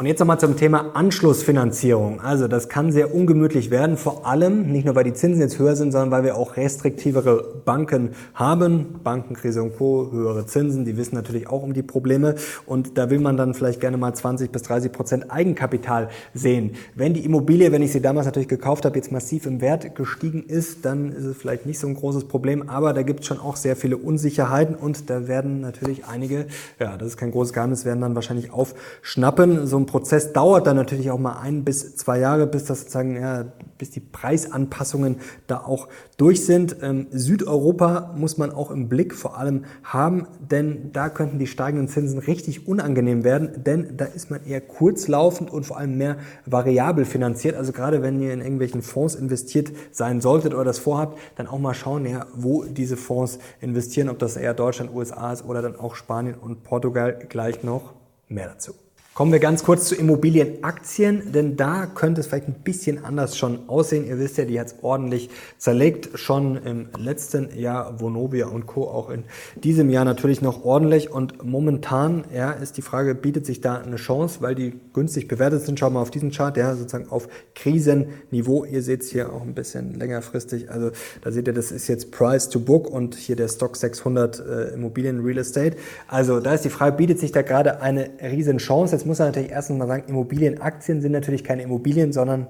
Und 0.00 0.06
jetzt 0.06 0.18
nochmal 0.18 0.40
zum 0.40 0.56
Thema 0.56 0.92
Anschlussfinanzierung. 0.94 2.22
Also 2.22 2.48
das 2.48 2.70
kann 2.70 2.90
sehr 2.90 3.14
ungemütlich 3.14 3.70
werden, 3.70 3.98
vor 3.98 4.26
allem 4.26 4.72
nicht 4.72 4.86
nur 4.86 4.94
weil 4.94 5.04
die 5.04 5.12
Zinsen 5.12 5.42
jetzt 5.42 5.58
höher 5.58 5.76
sind, 5.76 5.92
sondern 5.92 6.10
weil 6.10 6.24
wir 6.24 6.36
auch 6.38 6.56
restriktivere 6.56 7.60
Banken 7.66 8.12
haben. 8.32 9.00
Bankenkrise 9.04 9.62
und 9.62 9.76
Co., 9.76 10.08
höhere 10.10 10.46
Zinsen, 10.46 10.86
die 10.86 10.96
wissen 10.96 11.16
natürlich 11.16 11.50
auch 11.50 11.62
um 11.62 11.74
die 11.74 11.82
Probleme. 11.82 12.36
Und 12.64 12.96
da 12.96 13.10
will 13.10 13.18
man 13.18 13.36
dann 13.36 13.52
vielleicht 13.52 13.78
gerne 13.78 13.98
mal 13.98 14.14
20 14.14 14.50
bis 14.50 14.62
30 14.62 14.90
Prozent 14.90 15.30
Eigenkapital 15.30 16.08
sehen. 16.32 16.76
Wenn 16.94 17.12
die 17.12 17.26
Immobilie, 17.26 17.70
wenn 17.70 17.82
ich 17.82 17.92
sie 17.92 18.00
damals 18.00 18.24
natürlich 18.24 18.48
gekauft 18.48 18.86
habe, 18.86 18.96
jetzt 18.96 19.12
massiv 19.12 19.44
im 19.44 19.60
Wert 19.60 19.96
gestiegen 19.96 20.44
ist, 20.48 20.86
dann 20.86 21.12
ist 21.12 21.26
es 21.26 21.36
vielleicht 21.36 21.66
nicht 21.66 21.78
so 21.78 21.86
ein 21.86 21.94
großes 21.94 22.24
Problem. 22.24 22.70
Aber 22.70 22.94
da 22.94 23.02
gibt 23.02 23.20
es 23.20 23.26
schon 23.26 23.38
auch 23.38 23.56
sehr 23.56 23.76
viele 23.76 23.98
Unsicherheiten 23.98 24.76
und 24.76 25.10
da 25.10 25.28
werden 25.28 25.60
natürlich 25.60 26.06
einige, 26.06 26.46
ja, 26.78 26.96
das 26.96 27.08
ist 27.08 27.16
kein 27.18 27.32
großes 27.32 27.52
Geheimnis, 27.52 27.84
werden 27.84 28.00
dann 28.00 28.14
wahrscheinlich 28.14 28.50
aufschnappen. 28.50 29.66
So 29.66 29.76
ein 29.76 29.89
Prozess 29.90 30.32
dauert 30.32 30.68
dann 30.68 30.76
natürlich 30.76 31.10
auch 31.10 31.18
mal 31.18 31.40
ein 31.40 31.64
bis 31.64 31.96
zwei 31.96 32.20
Jahre, 32.20 32.46
bis 32.46 32.64
das 32.64 32.82
sozusagen, 32.82 33.16
ja, 33.16 33.44
bis 33.76 33.90
die 33.90 33.98
Preisanpassungen 33.98 35.16
da 35.48 35.64
auch 35.64 35.88
durch 36.16 36.46
sind. 36.46 36.76
Ähm, 36.80 37.08
Südeuropa 37.10 38.14
muss 38.16 38.38
man 38.38 38.52
auch 38.52 38.70
im 38.70 38.88
Blick 38.88 39.16
vor 39.16 39.36
allem 39.36 39.64
haben, 39.82 40.28
denn 40.48 40.92
da 40.92 41.08
könnten 41.08 41.40
die 41.40 41.48
steigenden 41.48 41.88
Zinsen 41.88 42.20
richtig 42.20 42.68
unangenehm 42.68 43.24
werden, 43.24 43.64
denn 43.64 43.96
da 43.96 44.04
ist 44.04 44.30
man 44.30 44.46
eher 44.46 44.60
kurzlaufend 44.60 45.50
und 45.50 45.66
vor 45.66 45.76
allem 45.76 45.98
mehr 45.98 46.18
variabel 46.46 47.04
finanziert. 47.04 47.56
Also 47.56 47.72
gerade 47.72 48.00
wenn 48.00 48.20
ihr 48.20 48.32
in 48.32 48.42
irgendwelchen 48.42 48.82
Fonds 48.82 49.16
investiert 49.16 49.72
sein 49.90 50.20
solltet 50.20 50.54
oder 50.54 50.62
das 50.62 50.78
vorhabt, 50.78 51.18
dann 51.34 51.48
auch 51.48 51.58
mal 51.58 51.74
schauen, 51.74 52.06
ja, 52.06 52.26
wo 52.32 52.62
diese 52.62 52.96
Fonds 52.96 53.40
investieren, 53.60 54.08
ob 54.08 54.20
das 54.20 54.36
eher 54.36 54.54
Deutschland, 54.54 54.94
USA 54.94 55.32
ist 55.32 55.44
oder 55.44 55.62
dann 55.62 55.74
auch 55.74 55.96
Spanien 55.96 56.36
und 56.36 56.62
Portugal 56.62 57.18
gleich 57.28 57.64
noch 57.64 57.94
mehr 58.28 58.46
dazu. 58.46 58.74
Kommen 59.12 59.32
wir 59.32 59.40
ganz 59.40 59.64
kurz 59.64 59.86
zu 59.86 59.96
Immobilienaktien, 59.96 61.32
denn 61.32 61.56
da 61.56 61.86
könnte 61.86 62.20
es 62.20 62.28
vielleicht 62.28 62.46
ein 62.46 62.54
bisschen 62.62 63.04
anders 63.04 63.36
schon 63.36 63.68
aussehen. 63.68 64.06
Ihr 64.06 64.20
wisst 64.20 64.38
ja, 64.38 64.44
die 64.44 64.58
hat 64.60 64.68
es 64.68 64.76
ordentlich 64.82 65.30
zerlegt, 65.58 66.16
schon 66.16 66.56
im 66.56 66.88
letzten 66.96 67.58
Jahr 67.58 68.00
Vonovia 68.00 68.46
und 68.46 68.66
Co. 68.66 68.84
auch 68.84 69.10
in 69.10 69.24
diesem 69.56 69.90
Jahr 69.90 70.04
natürlich 70.04 70.42
noch 70.42 70.64
ordentlich. 70.64 71.10
Und 71.10 71.44
momentan 71.44 72.22
ja, 72.32 72.52
ist 72.52 72.76
die 72.76 72.82
Frage, 72.82 73.16
bietet 73.16 73.46
sich 73.46 73.60
da 73.60 73.78
eine 73.78 73.96
Chance, 73.96 74.42
weil 74.42 74.54
die 74.54 74.78
günstig 74.94 75.26
bewertet 75.26 75.66
sind. 75.66 75.80
Schauen 75.80 75.94
wir 75.94 76.00
auf 76.00 76.12
diesen 76.12 76.30
Chart, 76.30 76.56
ja, 76.56 76.76
sozusagen 76.76 77.10
auf 77.10 77.28
Krisenniveau. 77.56 78.64
Ihr 78.64 78.80
seht 78.80 79.02
es 79.02 79.10
hier 79.10 79.32
auch 79.32 79.42
ein 79.42 79.54
bisschen 79.54 79.98
längerfristig. 79.98 80.70
Also 80.70 80.92
da 81.20 81.32
seht 81.32 81.48
ihr, 81.48 81.52
das 81.52 81.72
ist 81.72 81.88
jetzt 81.88 82.12
Price 82.12 82.48
to 82.48 82.60
Book 82.60 82.88
und 82.88 83.16
hier 83.16 83.34
der 83.34 83.48
Stock 83.48 83.76
600 83.76 84.38
äh, 84.38 84.74
Immobilien 84.74 85.18
Real 85.20 85.38
Estate. 85.38 85.76
Also 86.06 86.38
da 86.38 86.54
ist 86.54 86.64
die 86.64 86.70
Frage, 86.70 86.96
bietet 86.96 87.18
sich 87.18 87.32
da 87.32 87.42
gerade 87.42 87.82
eine 87.82 88.08
riesen 88.22 88.58
Chance? 88.58 88.99
Jetzt 89.00 89.06
muss 89.06 89.18
man 89.18 89.28
natürlich 89.28 89.50
erstens 89.50 89.78
mal 89.78 89.88
sagen, 89.88 90.04
Immobilienaktien 90.08 91.00
sind 91.00 91.12
natürlich 91.12 91.42
keine 91.42 91.62
Immobilien, 91.62 92.12
sondern 92.12 92.48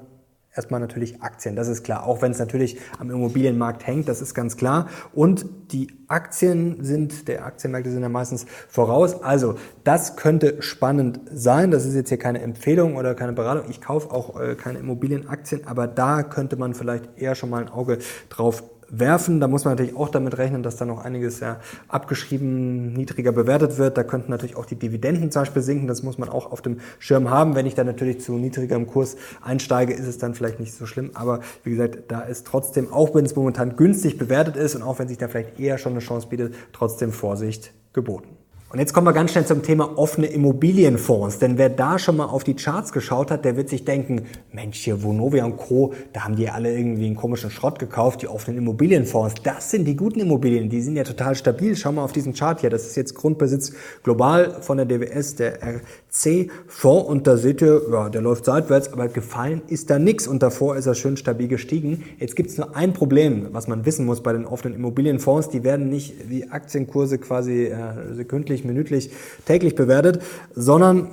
erstmal 0.52 0.80
natürlich 0.80 1.22
Aktien, 1.22 1.54
das 1.54 1.68
ist 1.68 1.84
klar. 1.84 2.04
Auch 2.04 2.22
wenn 2.22 2.32
es 2.32 2.40
natürlich 2.40 2.76
am 2.98 3.08
Immobilienmarkt 3.08 3.86
hängt, 3.86 4.08
das 4.08 4.20
ist 4.20 4.34
ganz 4.34 4.56
klar. 4.56 4.88
Und 5.12 5.46
die 5.70 5.92
Aktien 6.08 6.82
sind, 6.82 7.28
der 7.28 7.46
Aktienmärkte 7.46 7.92
sind 7.92 8.02
ja 8.02 8.08
meistens 8.08 8.46
voraus. 8.68 9.22
Also 9.22 9.54
das 9.84 10.16
könnte 10.16 10.60
spannend 10.60 11.20
sein. 11.32 11.70
Das 11.70 11.84
ist 11.84 11.94
jetzt 11.94 12.08
hier 12.08 12.18
keine 12.18 12.40
Empfehlung 12.40 12.96
oder 12.96 13.14
keine 13.14 13.32
Beratung. 13.32 13.70
Ich 13.70 13.80
kaufe 13.80 14.10
auch 14.10 14.40
äh, 14.40 14.56
keine 14.56 14.80
Immobilienaktien, 14.80 15.68
aber 15.68 15.86
da 15.86 16.24
könnte 16.24 16.56
man 16.56 16.74
vielleicht 16.74 17.16
eher 17.16 17.36
schon 17.36 17.48
mal 17.48 17.62
ein 17.62 17.68
Auge 17.68 17.98
drauf 18.28 18.64
werfen. 18.90 19.40
Da 19.40 19.48
muss 19.48 19.64
man 19.64 19.74
natürlich 19.74 19.96
auch 19.96 20.08
damit 20.08 20.38
rechnen, 20.38 20.62
dass 20.62 20.76
da 20.76 20.84
noch 20.84 21.04
einiges 21.04 21.40
ja 21.40 21.60
abgeschrieben, 21.88 22.92
niedriger 22.92 23.32
bewertet 23.32 23.78
wird. 23.78 23.96
Da 23.96 24.04
könnten 24.04 24.30
natürlich 24.30 24.56
auch 24.56 24.66
die 24.66 24.76
Dividenden 24.76 25.30
zum 25.30 25.42
Beispiel 25.42 25.62
sinken. 25.62 25.86
Das 25.86 26.02
muss 26.02 26.18
man 26.18 26.28
auch 26.28 26.52
auf 26.52 26.62
dem 26.62 26.80
Schirm 26.98 27.30
haben. 27.30 27.54
Wenn 27.54 27.66
ich 27.66 27.74
dann 27.74 27.86
natürlich 27.86 28.20
zu 28.20 28.32
niedrigerem 28.32 28.86
Kurs 28.86 29.16
einsteige, 29.42 29.92
ist 29.92 30.06
es 30.06 30.18
dann 30.18 30.34
vielleicht 30.34 30.60
nicht 30.60 30.74
so 30.74 30.86
schlimm. 30.86 31.10
Aber 31.14 31.40
wie 31.64 31.70
gesagt, 31.70 31.98
da 32.08 32.20
ist 32.20 32.46
trotzdem, 32.46 32.92
auch 32.92 33.14
wenn 33.14 33.24
es 33.24 33.36
momentan 33.36 33.76
günstig 33.76 34.18
bewertet 34.18 34.56
ist 34.56 34.74
und 34.74 34.82
auch 34.82 34.98
wenn 34.98 35.08
sich 35.08 35.18
da 35.18 35.28
vielleicht 35.28 35.58
eher 35.60 35.78
schon 35.78 35.92
eine 35.92 36.00
Chance 36.00 36.28
bietet, 36.28 36.54
trotzdem 36.72 37.12
Vorsicht 37.12 37.72
geboten. 37.92 38.39
Und 38.72 38.78
jetzt 38.78 38.92
kommen 38.92 39.04
wir 39.04 39.12
ganz 39.12 39.32
schnell 39.32 39.44
zum 39.44 39.64
Thema 39.64 39.98
offene 39.98 40.28
Immobilienfonds. 40.28 41.40
Denn 41.40 41.58
wer 41.58 41.70
da 41.70 41.98
schon 41.98 42.16
mal 42.16 42.26
auf 42.26 42.44
die 42.44 42.54
Charts 42.54 42.92
geschaut 42.92 43.32
hat, 43.32 43.44
der 43.44 43.56
wird 43.56 43.68
sich 43.68 43.84
denken, 43.84 44.26
Mensch, 44.52 44.78
hier 44.78 45.02
Vonovia 45.02 45.44
und 45.44 45.56
Co., 45.56 45.92
da 46.12 46.22
haben 46.22 46.36
die 46.36 46.48
alle 46.48 46.72
irgendwie 46.72 47.06
einen 47.06 47.16
komischen 47.16 47.50
Schrott 47.50 47.80
gekauft, 47.80 48.22
die 48.22 48.28
offenen 48.28 48.58
Immobilienfonds. 48.58 49.42
Das 49.42 49.72
sind 49.72 49.86
die 49.86 49.96
guten 49.96 50.20
Immobilien, 50.20 50.68
die 50.68 50.82
sind 50.82 50.94
ja 50.94 51.02
total 51.02 51.34
stabil. 51.34 51.74
Schau 51.74 51.90
mal 51.90 52.04
auf 52.04 52.12
diesen 52.12 52.32
Chart 52.32 52.60
hier. 52.60 52.70
Das 52.70 52.86
ist 52.86 52.96
jetzt 52.96 53.16
Grundbesitz 53.16 53.72
global 54.04 54.58
von 54.60 54.76
der 54.76 54.86
DWS, 54.86 55.34
der 55.34 55.58
RC-Fonds. 55.64 57.08
Und 57.08 57.26
da 57.26 57.38
seht 57.38 57.62
ihr, 57.62 57.82
ja, 57.90 58.08
der 58.08 58.22
läuft 58.22 58.44
seitwärts, 58.44 58.92
aber 58.92 59.08
gefallen 59.08 59.62
ist 59.66 59.90
da 59.90 59.98
nichts. 59.98 60.28
Und 60.28 60.44
davor 60.44 60.76
ist 60.76 60.86
er 60.86 60.94
schön 60.94 61.16
stabil 61.16 61.48
gestiegen. 61.48 62.04
Jetzt 62.20 62.36
gibt 62.36 62.50
es 62.50 62.56
nur 62.56 62.76
ein 62.76 62.92
Problem, 62.92 63.48
was 63.50 63.66
man 63.66 63.84
wissen 63.84 64.06
muss 64.06 64.22
bei 64.22 64.32
den 64.32 64.46
offenen 64.46 64.76
Immobilienfonds. 64.76 65.48
Die 65.48 65.64
werden 65.64 65.90
nicht 65.90 66.30
wie 66.30 66.48
Aktienkurse 66.48 67.18
quasi 67.18 67.64
äh, 67.64 68.14
sekündlich 68.14 68.59
minütlich, 68.64 69.10
täglich 69.44 69.74
bewertet, 69.74 70.22
sondern 70.54 71.08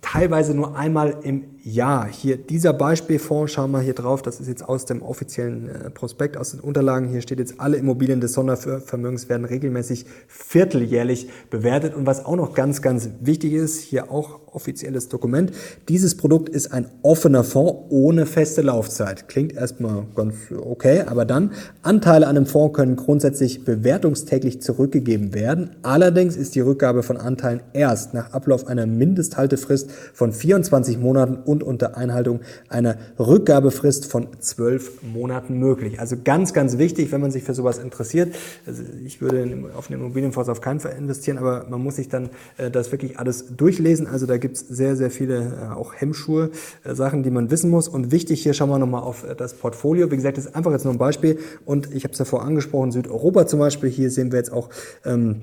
teilweise 0.00 0.54
nur 0.54 0.76
einmal 0.76 1.16
im 1.22 1.51
Jahr. 1.64 2.08
Hier 2.10 2.36
dieser 2.36 2.72
Beispielfonds, 2.72 3.52
schauen 3.52 3.70
wir 3.70 3.80
hier 3.80 3.94
drauf, 3.94 4.22
das 4.22 4.40
ist 4.40 4.48
jetzt 4.48 4.68
aus 4.68 4.84
dem 4.84 5.02
offiziellen 5.02 5.68
äh, 5.68 5.90
Prospekt, 5.90 6.36
aus 6.36 6.50
den 6.50 6.60
Unterlagen. 6.60 7.08
Hier 7.08 7.22
steht 7.22 7.38
jetzt, 7.38 7.60
alle 7.60 7.76
Immobilien 7.76 8.20
des 8.20 8.32
Sondervermögens 8.32 9.28
werden 9.28 9.44
regelmäßig 9.44 10.06
vierteljährlich 10.26 11.28
bewertet. 11.50 11.94
Und 11.94 12.06
was 12.06 12.24
auch 12.24 12.36
noch 12.36 12.54
ganz, 12.54 12.82
ganz 12.82 13.08
wichtig 13.20 13.52
ist, 13.52 13.80
hier 13.80 14.10
auch 14.10 14.40
offizielles 14.54 15.08
Dokument, 15.08 15.52
dieses 15.88 16.16
Produkt 16.16 16.48
ist 16.48 16.72
ein 16.72 16.86
offener 17.02 17.44
Fonds 17.44 17.86
ohne 17.90 18.26
feste 18.26 18.62
Laufzeit. 18.62 19.28
Klingt 19.28 19.54
erstmal 19.54 20.04
ganz 20.14 20.34
okay, 20.54 21.02
aber 21.06 21.24
dann, 21.24 21.52
Anteile 21.82 22.26
an 22.26 22.36
einem 22.36 22.46
Fonds 22.46 22.76
können 22.76 22.96
grundsätzlich 22.96 23.64
bewertungstäglich 23.64 24.60
zurückgegeben 24.60 25.34
werden. 25.34 25.70
Allerdings 25.82 26.36
ist 26.36 26.54
die 26.54 26.60
Rückgabe 26.60 27.02
von 27.02 27.16
Anteilen 27.16 27.62
erst 27.72 28.14
nach 28.14 28.32
Ablauf 28.32 28.66
einer 28.66 28.86
Mindesthaltefrist 28.86 29.90
von 30.12 30.32
24 30.32 30.98
Monaten 30.98 31.38
und 31.52 31.62
unter 31.62 31.96
Einhaltung 31.96 32.40
einer 32.68 32.96
Rückgabefrist 33.18 34.06
von 34.06 34.28
zwölf 34.40 35.02
Monaten 35.02 35.58
möglich. 35.58 36.00
Also 36.00 36.16
ganz, 36.22 36.52
ganz 36.52 36.78
wichtig, 36.78 37.12
wenn 37.12 37.20
man 37.20 37.30
sich 37.30 37.44
für 37.44 37.54
sowas 37.54 37.78
interessiert. 37.78 38.34
Also 38.66 38.82
ich 39.04 39.20
würde 39.20 39.46
auf 39.76 39.90
einen 39.90 40.00
Immobilienfonds 40.00 40.48
auf 40.48 40.60
keinen 40.60 40.80
Fall 40.80 40.92
investieren, 40.98 41.38
aber 41.38 41.66
man 41.68 41.82
muss 41.82 41.96
sich 41.96 42.08
dann 42.08 42.30
äh, 42.56 42.70
das 42.70 42.90
wirklich 42.90 43.18
alles 43.18 43.54
durchlesen. 43.56 44.06
Also 44.06 44.26
da 44.26 44.38
gibt 44.38 44.56
es 44.56 44.66
sehr, 44.66 44.96
sehr 44.96 45.10
viele 45.10 45.52
äh, 45.70 45.74
auch 45.74 45.94
Hemmschuhe, 45.94 46.50
äh, 46.84 46.94
Sachen, 46.94 47.22
die 47.22 47.30
man 47.30 47.50
wissen 47.50 47.70
muss. 47.70 47.86
Und 47.86 48.10
wichtig 48.10 48.42
hier 48.42 48.54
schauen 48.54 48.70
wir 48.70 48.78
nochmal 48.78 49.02
auf 49.02 49.28
äh, 49.28 49.34
das 49.34 49.54
Portfolio. 49.54 50.10
Wie 50.10 50.16
gesagt, 50.16 50.38
das 50.38 50.46
ist 50.46 50.56
einfach 50.56 50.72
jetzt 50.72 50.84
nur 50.84 50.94
ein 50.94 50.98
Beispiel. 50.98 51.38
Und 51.66 51.92
ich 51.94 52.04
habe 52.04 52.12
es 52.12 52.18
ja 52.18 52.24
vorher 52.24 52.48
angesprochen, 52.48 52.92
Südeuropa 52.92 53.46
zum 53.46 53.58
Beispiel. 53.58 53.90
Hier 53.90 54.10
sehen 54.10 54.32
wir 54.32 54.38
jetzt 54.38 54.52
auch 54.52 54.70
ähm, 55.04 55.42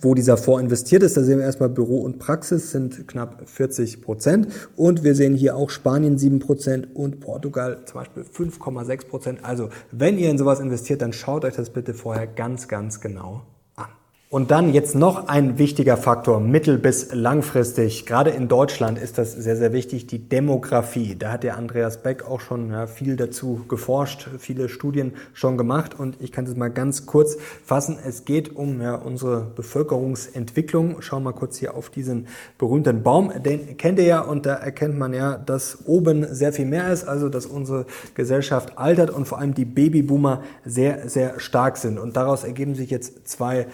wo 0.00 0.14
dieser 0.14 0.36
Fonds 0.36 0.62
investiert 0.62 1.02
ist. 1.02 1.16
Da 1.16 1.22
sehen 1.22 1.38
wir 1.38 1.46
erstmal 1.46 1.68
Büro 1.68 1.98
und 1.98 2.18
Praxis 2.18 2.70
sind 2.70 3.08
knapp 3.08 3.48
40 3.48 4.02
Prozent. 4.02 4.48
Und 4.76 5.02
wir 5.02 5.14
sehen 5.14 5.34
hier 5.34 5.56
auch 5.56 5.70
Spanien 5.70 6.18
7 6.18 6.38
Prozent 6.40 6.94
und 6.94 7.20
Portugal 7.20 7.82
zum 7.86 8.00
Beispiel 8.00 8.22
5,6 8.22 9.08
Prozent. 9.08 9.44
Also 9.44 9.70
wenn 9.90 10.18
ihr 10.18 10.30
in 10.30 10.38
sowas 10.38 10.60
investiert, 10.60 11.02
dann 11.02 11.12
schaut 11.12 11.44
euch 11.44 11.54
das 11.54 11.70
bitte 11.70 11.94
vorher 11.94 12.26
ganz, 12.26 12.68
ganz 12.68 13.00
genau 13.00 13.42
Und 14.30 14.50
dann 14.50 14.74
jetzt 14.74 14.94
noch 14.94 15.28
ein 15.28 15.56
wichtiger 15.56 15.96
Faktor, 15.96 16.38
mittel- 16.38 16.76
bis 16.76 17.14
langfristig. 17.14 18.04
Gerade 18.04 18.28
in 18.28 18.46
Deutschland 18.46 18.98
ist 18.98 19.16
das 19.16 19.32
sehr, 19.32 19.56
sehr 19.56 19.72
wichtig, 19.72 20.06
die 20.06 20.18
Demografie. 20.18 21.16
Da 21.18 21.32
hat 21.32 21.44
der 21.44 21.56
Andreas 21.56 22.02
Beck 22.02 22.28
auch 22.28 22.40
schon 22.40 22.70
ja, 22.70 22.86
viel 22.86 23.16
dazu 23.16 23.64
geforscht, 23.68 24.28
viele 24.38 24.68
Studien 24.68 25.14
schon 25.32 25.56
gemacht. 25.56 25.98
Und 25.98 26.20
ich 26.20 26.30
kann 26.30 26.44
es 26.44 26.54
mal 26.56 26.68
ganz 26.68 27.06
kurz 27.06 27.38
fassen. 27.64 27.96
Es 28.04 28.26
geht 28.26 28.54
um 28.54 28.82
ja, 28.82 28.96
unsere 28.96 29.46
Bevölkerungsentwicklung. 29.56 31.00
Schau 31.00 31.20
mal 31.20 31.32
kurz 31.32 31.56
hier 31.56 31.74
auf 31.74 31.88
diesen 31.88 32.26
berühmten 32.58 33.02
Baum. 33.02 33.32
Den 33.42 33.78
kennt 33.78 33.98
ihr 33.98 34.04
ja 34.04 34.20
und 34.20 34.44
da 34.44 34.56
erkennt 34.56 34.98
man 34.98 35.14
ja, 35.14 35.38
dass 35.38 35.86
oben 35.86 36.26
sehr 36.34 36.52
viel 36.52 36.66
mehr 36.66 36.92
ist, 36.92 37.08
also 37.08 37.30
dass 37.30 37.46
unsere 37.46 37.86
Gesellschaft 38.14 38.76
altert 38.76 39.08
und 39.08 39.26
vor 39.26 39.38
allem 39.38 39.54
die 39.54 39.64
Babyboomer 39.64 40.42
sehr, 40.66 41.08
sehr 41.08 41.40
stark 41.40 41.78
sind. 41.78 41.98
Und 41.98 42.18
daraus 42.18 42.44
ergeben 42.44 42.74
sich 42.74 42.90
jetzt 42.90 43.26
zwei 43.26 43.68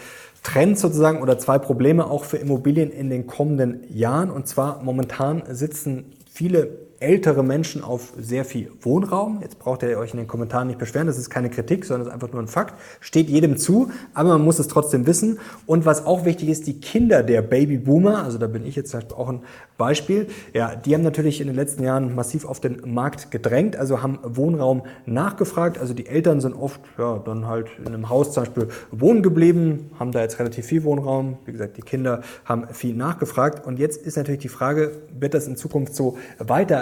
Trends 0.45 0.81
sozusagen 0.81 1.21
oder 1.21 1.39
zwei 1.39 1.59
Probleme 1.59 2.09
auch 2.09 2.25
für 2.25 2.37
Immobilien 2.37 2.93
in 2.93 3.11
den 3.11 3.27
kommenden 3.27 3.81
Jahren. 3.93 4.31
Und 4.31 4.47
zwar 4.47 4.83
momentan 4.85 5.43
sitzen 5.49 6.13
viele 6.31 6.84
ältere 7.01 7.43
Menschen 7.43 7.83
auf 7.83 8.13
sehr 8.19 8.45
viel 8.45 8.71
Wohnraum. 8.81 9.41
Jetzt 9.43 9.59
braucht 9.59 9.83
ihr 9.83 9.99
euch 9.99 10.13
in 10.13 10.19
den 10.19 10.27
Kommentaren 10.27 10.69
nicht 10.69 10.79
beschweren, 10.79 11.07
das 11.07 11.19
ist 11.19 11.31
keine 11.31 11.51
Kritik, 11.51 11.85
sondern 11.85 12.03
es 12.03 12.09
ist 12.09 12.15
einfach 12.15 12.33
nur 12.33 12.43
ein 12.43 12.49
Fakt. 12.49 12.75
Steht 13.01 13.29
jedem 13.29 13.57
zu, 13.57 13.91
aber 14.15 14.31
man 14.31 14.43
muss 14.43 14.59
es 14.59 14.69
trotzdem 14.69 15.07
wissen. 15.07 15.39
Und 15.67 15.87
was 15.87 16.07
auch 16.07 16.25
wichtig 16.25 16.49
ist, 16.49 16.67
die 16.67 16.81
Kinder 16.81 17.23
der 17.23 17.43
Babyboomer, 17.43 18.25
also 18.25 18.39
da 18.39 18.47
bin 18.47 18.65
ich 18.67 18.77
jetzt 18.77 18.93
Beispiel 18.93 19.17
auch 19.17 19.29
ein 19.29 19.41
Beispiel, 19.77 20.29
ja, 20.53 20.77
die 20.77 20.95
haben 20.95 21.03
natürlich 21.03 21.41
in 21.41 21.49
den 21.49 21.57
letzten 21.57 21.83
Jahren 21.83 22.15
massiv 22.15 22.45
auf 22.45 22.61
den 22.61 22.83
Markt 22.87 23.31
gedrängt, 23.31 23.77
also 23.77 24.03
haben 24.03 24.19
Wohnraum 24.23 24.83
nachgefragt. 25.05 25.79
Also 25.79 25.95
die 25.95 26.07
Eltern 26.07 26.41
sind 26.41 26.55
oft 26.55 26.81
ja, 26.97 27.19
dann 27.19 27.47
halt 27.47 27.69
in 27.79 27.89
einem 27.89 28.09
Haus 28.09 28.33
zum 28.33 28.45
Beispiel 28.45 28.69
wohnen 28.93 29.23
geblieben, 29.23 29.91
haben 29.99 30.13
da 30.13 30.21
jetzt 30.21 30.39
relativ 30.39 30.67
viel 30.67 30.85
Wohnraum. 30.85 31.39
Wie 31.45 31.53
gesagt, 31.53 31.77
die 31.77 31.83
Kinder 31.83 32.23
haben 32.45 32.69
viel 32.69 32.95
nachgefragt. 32.95 33.67
Und 33.67 33.79
jetzt 33.79 34.01
ist 34.01 34.17
natürlich 34.17 34.41
die 34.41 34.49
Frage, 34.49 34.93
wird 35.19 35.35
das 35.35 35.49
in 35.49 35.57
Zukunft 35.57 35.95
so 35.95 36.17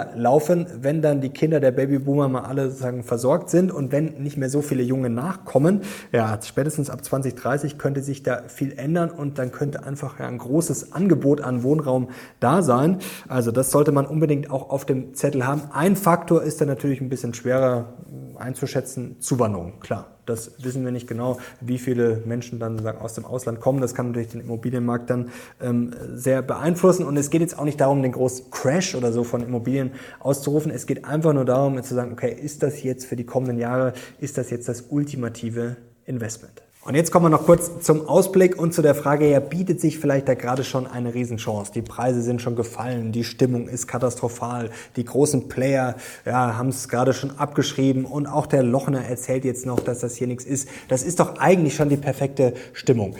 weiterlaufen, 0.03 0.67
wenn 0.81 1.01
dann 1.01 1.21
die 1.21 1.29
Kinder 1.29 1.59
der 1.59 1.71
Babyboomer 1.71 2.27
mal 2.27 2.41
alle 2.41 2.69
sozusagen 2.69 3.03
versorgt 3.03 3.49
sind 3.49 3.71
und 3.71 3.91
wenn 3.91 4.21
nicht 4.21 4.37
mehr 4.37 4.49
so 4.49 4.61
viele 4.61 4.83
Junge 4.83 5.09
nachkommen? 5.09 5.81
Ja, 6.11 6.37
spätestens 6.43 6.89
ab 6.89 7.03
2030 7.03 7.77
könnte 7.77 8.01
sich 8.01 8.23
da 8.23 8.43
viel 8.47 8.73
ändern 8.77 9.09
und 9.09 9.39
dann 9.39 9.51
könnte 9.51 9.83
einfach 9.83 10.19
ein 10.19 10.37
großes 10.37 10.93
Angebot 10.93 11.41
an 11.41 11.63
Wohnraum 11.63 12.09
da 12.39 12.61
sein. 12.61 12.99
Also 13.27 13.51
das 13.51 13.71
sollte 13.71 13.91
man 13.91 14.05
unbedingt 14.05 14.49
auch 14.51 14.69
auf 14.69 14.85
dem 14.85 15.13
Zettel 15.13 15.45
haben. 15.45 15.63
Ein 15.71 15.95
Faktor 15.95 16.43
ist 16.43 16.61
dann 16.61 16.67
natürlich 16.67 17.01
ein 17.01 17.09
bisschen 17.09 17.33
schwerer 17.33 17.93
einzuschätzen, 18.35 19.19
Zuwanderung, 19.19 19.79
klar. 19.79 20.07
Das 20.25 20.51
wissen 20.59 20.83
wir 20.85 20.91
nicht 20.91 21.07
genau, 21.07 21.37
wie 21.61 21.77
viele 21.77 22.21
Menschen 22.25 22.59
dann 22.59 22.79
sagen, 22.79 22.99
aus 22.99 23.13
dem 23.13 23.25
Ausland 23.25 23.59
kommen. 23.59 23.81
Das 23.81 23.93
kann 23.93 24.07
natürlich 24.07 24.29
den 24.29 24.41
Immobilienmarkt 24.41 25.09
dann 25.09 25.29
ähm, 25.61 25.91
sehr 26.13 26.41
beeinflussen. 26.41 27.05
Und 27.05 27.17
es 27.17 27.29
geht 27.29 27.41
jetzt 27.41 27.59
auch 27.59 27.65
nicht 27.65 27.79
darum, 27.81 28.01
den 28.01 28.13
großen 28.13 28.49
Crash 28.51 28.95
oder 28.95 29.11
so 29.11 29.23
von 29.23 29.43
Immobilien 29.43 29.91
auszurufen. 30.19 30.71
Es 30.71 30.87
geht 30.87 31.05
einfach 31.05 31.33
nur 31.33 31.45
darum, 31.45 31.81
zu 31.83 31.93
sagen, 31.93 32.13
okay, 32.13 32.33
ist 32.33 32.63
das 32.63 32.83
jetzt 32.83 33.05
für 33.05 33.15
die 33.15 33.25
kommenden 33.25 33.59
Jahre, 33.59 33.93
ist 34.19 34.37
das 34.37 34.49
jetzt 34.49 34.69
das 34.69 34.85
ultimative 34.89 35.77
Investment? 36.05 36.62
Und 36.85 36.95
jetzt 36.95 37.13
kommen 37.13 37.27
wir 37.27 37.29
noch 37.29 37.45
kurz 37.45 37.79
zum 37.79 38.09
Ausblick 38.09 38.59
und 38.59 38.73
zu 38.73 38.81
der 38.81 38.93
Frage, 38.93 39.29
ja, 39.29 39.39
bietet 39.39 39.79
sich 39.79 39.99
vielleicht 39.99 40.27
da 40.27 40.33
gerade 40.33 40.65
schon 40.65 40.85
eine 40.85 41.13
Riesenchance? 41.13 41.71
Die 41.71 41.81
Preise 41.81 42.21
sind 42.21 42.41
schon 42.41 42.57
gefallen, 42.57 43.13
die 43.13 43.23
Stimmung 43.23 43.69
ist 43.69 43.87
katastrophal, 43.87 44.69
die 44.97 45.05
großen 45.05 45.47
Player 45.47 45.95
ja, 46.25 46.57
haben 46.57 46.67
es 46.67 46.89
gerade 46.89 47.13
schon 47.13 47.39
abgeschrieben 47.39 48.03
und 48.03 48.27
auch 48.27 48.47
der 48.47 48.63
Lochner 48.63 49.05
erzählt 49.05 49.45
jetzt 49.45 49.65
noch, 49.65 49.79
dass 49.79 49.99
das 49.99 50.15
hier 50.15 50.27
nichts 50.27 50.43
ist. 50.43 50.67
Das 50.89 51.03
ist 51.03 51.21
doch 51.21 51.37
eigentlich 51.37 51.73
schon 51.73 51.87
die 51.87 51.95
perfekte 51.95 52.53
Stimmung. 52.73 53.15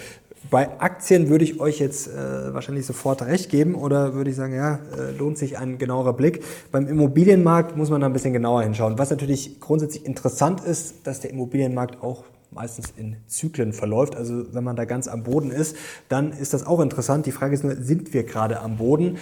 Bei 0.51 0.81
Aktien 0.81 1.29
würde 1.29 1.45
ich 1.45 1.61
euch 1.61 1.79
jetzt 1.79 2.09
äh, 2.09 2.53
wahrscheinlich 2.53 2.85
sofort 2.85 3.21
recht 3.21 3.49
geben 3.49 3.75
oder 3.75 4.13
würde 4.13 4.29
ich 4.29 4.35
sagen, 4.35 4.55
ja, 4.55 4.75
äh, 4.75 5.17
lohnt 5.17 5.37
sich 5.37 5.57
ein 5.57 5.77
genauerer 5.77 6.11
Blick. 6.11 6.43
Beim 6.73 6.85
Immobilienmarkt 6.85 7.77
muss 7.77 7.89
man 7.89 8.01
da 8.01 8.07
ein 8.07 8.13
bisschen 8.13 8.33
genauer 8.33 8.63
hinschauen. 8.63 8.97
Was 8.97 9.09
natürlich 9.09 9.61
grundsätzlich 9.61 10.05
interessant 10.05 10.59
ist, 10.65 11.07
dass 11.07 11.21
der 11.21 11.31
Immobilienmarkt 11.31 12.03
auch 12.03 12.25
meistens 12.53 12.93
in 12.95 13.17
Zyklen 13.27 13.73
verläuft. 13.73 14.15
Also 14.15 14.53
wenn 14.53 14.63
man 14.63 14.75
da 14.75 14.85
ganz 14.85 15.07
am 15.07 15.23
Boden 15.23 15.51
ist, 15.51 15.75
dann 16.09 16.31
ist 16.31 16.53
das 16.53 16.65
auch 16.65 16.79
interessant. 16.79 17.25
Die 17.25 17.31
Frage 17.31 17.53
ist 17.53 17.63
nur, 17.63 17.75
sind 17.75 18.13
wir 18.13 18.23
gerade 18.23 18.59
am 18.59 18.77
Boden? 18.77 19.17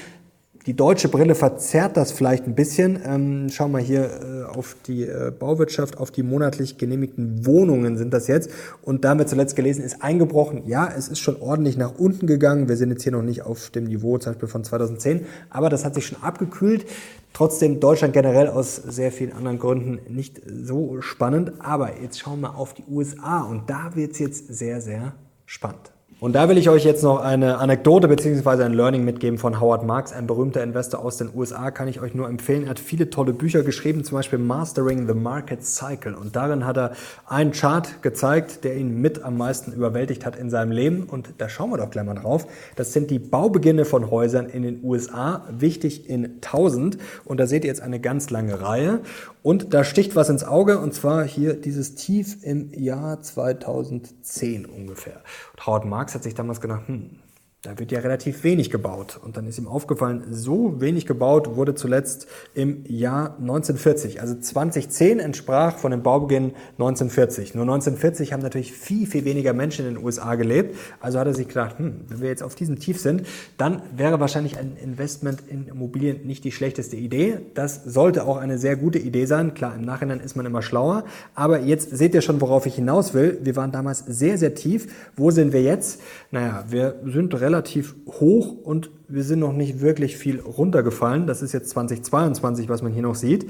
Die 0.68 0.75
deutsche 0.75 1.10
Brille 1.10 1.34
verzerrt 1.34 1.98
das 1.98 2.12
vielleicht 2.12 2.46
ein 2.46 2.53
bisschen. 2.53 3.00
Ähm, 3.03 3.48
schau 3.50 3.68
mal 3.68 3.82
hier 3.82 4.03
äh, 4.03 4.44
auf 4.56 4.75
die 4.86 5.03
äh, 5.03 5.32
Bauwirtschaft, 5.32 5.98
auf 5.98 6.12
die 6.12 6.22
monatlich 6.22 6.77
genehmigten 6.77 7.48
Wohnungen 7.48 7.98
sind 7.98 8.13
das 8.13 8.27
jetzt. 8.27 8.51
Und 8.84 9.03
damit 9.03 9.27
zuletzt 9.27 9.56
gelesen 9.56 9.84
ist 9.84 10.03
eingebrochen. 10.03 10.68
Ja, 10.68 10.91
es 10.96 11.08
ist 11.08 11.20
schon 11.20 11.41
ordentlich 11.41 11.77
nach 11.77 11.98
unten 11.98 12.27
gegangen. 12.27 12.70
Wir 12.70 12.77
sind 12.77 12.91
jetzt 12.91 13.01
hier 13.01 13.12
noch 13.12 13.24
nicht 13.24 13.41
auf 13.41 13.72
dem 13.72 13.86
Niveau 13.86 14.20
zum 14.20 14.34
Beispiel 14.34 14.50
von 14.50 14.63
2010, 14.63 15.25
aber 15.50 15.70
das 15.70 15.84
hat 15.84 15.96
sich 15.96 16.06
schon 16.06 16.22
abgekühlt. 16.22 16.86
Trotzdem 17.33 17.79
Deutschland 17.79 18.14
generell 18.14 18.48
aus 18.48 18.75
sehr 18.75 19.12
vielen 19.12 19.33
anderen 19.33 19.57
Gründen 19.57 20.00
nicht 20.14 20.42
so 20.46 21.01
spannend. 21.01 21.53
Aber 21.59 22.00
jetzt 22.00 22.20
schauen 22.20 22.42
wir 22.42 22.55
auf 22.55 22.75
die 22.75 22.83
USA 22.88 23.42
und 23.42 23.68
da 23.70 23.96
wird's 23.96 24.20
jetzt 24.20 24.53
sehr, 24.53 24.79
sehr 24.79 25.14
spannend. 25.46 25.92
Und 26.24 26.34
da 26.34 26.48
will 26.48 26.60
ich 26.60 26.70
euch 26.70 26.86
jetzt 26.86 27.01
noch 27.01 27.20
eine 27.20 27.57
Anekdote 27.57 28.07
bzw. 28.07 28.64
ein 28.64 28.75
Learning 28.75 29.03
mitgeben 29.03 29.40
von 29.40 29.60
Howard 29.60 29.84
Marks, 29.84 30.14
ein 30.14 30.27
berühmter 30.27 30.62
Investor 30.62 31.03
aus 31.03 31.18
den 31.18 31.31
USA, 31.34 31.72
kann 31.72 31.88
ich 31.88 32.00
euch 32.00 32.14
nur 32.14 32.29
empfehlen. 32.29 32.66
Er 32.66 32.70
hat 32.70 32.79
viele 32.79 33.10
tolle 33.10 33.34
Bücher 33.34 33.64
geschrieben, 33.64 34.03
zum 34.03 34.20
Beispiel 34.20 34.38
Mastering 34.38 35.07
the 35.07 35.16
Market 35.16 35.66
Cycle. 35.66 36.14
Und 36.14 36.36
darin 36.36 36.64
hat 36.64 36.77
er 36.77 36.92
einen 37.25 37.53
Chart 37.53 38.03
gezeigt, 38.03 38.64
der 38.64 38.77
ihn 38.77 39.01
mit 39.01 39.24
am 39.24 39.36
meisten 39.36 39.72
überwältigt 39.72 40.24
hat 40.24 40.36
in 40.36 40.51
seinem 40.51 40.72
Leben. 40.72 41.05
Und 41.05 41.34
da 41.40 41.50
schauen 41.50 41.72
wir 41.72 41.77
doch 41.77 41.90
gleich 41.90 42.05
mal 42.05 42.14
drauf. 42.14 42.46
Das 42.75 42.94
sind 42.94 43.10
die 43.10 43.18
Baubeginne 43.18 43.84
von 43.84 44.12
Häusern 44.12 44.48
in 44.48 44.62
den 44.62 44.84
USA, 44.84 45.48
wichtig 45.50 46.07
in 46.07 46.36
1000. 46.36 47.00
Und 47.25 47.40
da 47.40 47.48
seht 47.48 47.64
ihr 47.64 47.70
jetzt 47.70 47.81
eine 47.81 48.00
ganz 48.00 48.29
lange 48.29 48.62
Reihe. 48.62 49.00
Und 49.42 49.74
da 49.74 49.84
sticht 49.84 50.16
was 50.16 50.29
ins 50.29 50.44
Auge, 50.44 50.77
und 50.77 50.94
zwar 50.94 51.24
hier 51.24 51.55
dieses 51.55 51.96
Tief 51.96 52.44
im 52.44 52.72
Jahr 52.75 53.24
2010 53.24 54.68
ungefähr. 54.68 55.24
Und 55.53 55.66
Howard 55.66 55.86
Marks 55.86 56.11
hat 56.16 56.24
sich 56.24 56.34
damals 56.34 56.62
gedacht, 56.62 56.88
hm, 56.88 57.20
da 57.64 57.78
wird 57.78 57.92
ja 57.92 58.00
relativ 58.00 58.44
wenig 58.44 58.72
gebaut. 58.72 59.20
Und 59.24 59.38
dann 59.38 59.46
ist 59.46 59.60
ihm 59.60 59.68
aufgefallen, 59.68 60.24
so 60.32 60.82
wenig 60.82 61.06
gebaut 61.06 61.56
wurde 61.56 61.76
zuletzt 61.76 62.26
im 62.56 62.84
Jahr 62.88 63.38
1940. 63.38 64.20
Also 64.20 64.34
2010 64.34 65.20
entsprach 65.20 65.78
von 65.78 65.92
dem 65.92 66.02
Baubeginn 66.02 66.54
1940. 66.80 67.54
Nur 67.54 67.66
1940 67.66 68.34
haben 68.34 68.42
natürlich 68.42 68.72
viel, 68.72 69.06
viel 69.06 69.26
weniger 69.26 69.54
Menschen 69.54 69.86
in 69.86 69.94
den 69.94 70.04
USA 70.04 70.34
gelebt. 70.34 70.76
Also 71.02 71.20
hat 71.20 71.28
er 71.28 71.36
sich 71.36 71.50
gedacht, 71.50 71.78
hm, 71.78 72.02
wenn 72.08 72.22
wir 72.22 72.30
jetzt 72.30 72.42
auf 72.42 72.56
diesem 72.56 72.80
Tief 72.80 73.00
sind, 73.00 73.28
dann 73.60 73.84
wäre 73.96 74.20
wahrscheinlich 74.20 74.58
ein 74.58 74.76
Investment 74.82 75.44
in 75.48 75.68
Immobilien 75.68 76.26
nicht 76.26 76.44
die 76.44 76.52
schlechteste 76.52 76.96
Idee. 76.96 77.38
Das 77.54 77.84
sollte 77.84 78.26
auch 78.26 78.38
eine 78.38 78.58
sehr 78.58 78.76
gute 78.76 78.98
Idee 78.98 79.28
sein. 79.28 79.54
Klar, 79.54 79.76
im 79.76 79.84
Nachhinein 79.84 80.20
ist 80.20 80.36
man 80.36 80.48
immer 80.48 80.64
schlauer. 80.64 81.04
Aber 81.36 81.60
jetzt 81.60 81.96
seht 81.96 82.16
ihr 82.16 82.22
schon, 82.22 82.42
worauf 82.42 82.66
ich 82.66 82.74
hinaus 82.74 83.14
will. 83.14 83.38
Wir 83.44 83.56
waren 83.56 83.72
damals 83.72 84.00
sehr, 84.00 84.40
sehr 84.40 84.56
tief. 84.56 84.88
Wo 85.16 85.30
sind 85.30 85.54
wir 85.54 85.62
jetzt? 85.62 86.02
Naja, 86.32 86.66
wir 86.68 86.96
sind 87.06 87.36
relativ 87.36 87.50
relativ 87.51 87.96
hoch 88.07 88.55
und 88.64 88.90
wir 89.07 89.24
sind 89.24 89.40
noch 89.40 89.53
nicht 89.53 89.81
wirklich 89.81 90.18
viel 90.18 90.40
runtergefallen. 90.40 91.25
Das 91.27 91.42
ist 91.42 91.51
jetzt 91.51 91.72
2022, 91.72 92.70
was 92.70 92.81
man 92.81 92.94
hier 92.94 93.01
noch 93.01 93.16
sieht. 93.16 93.50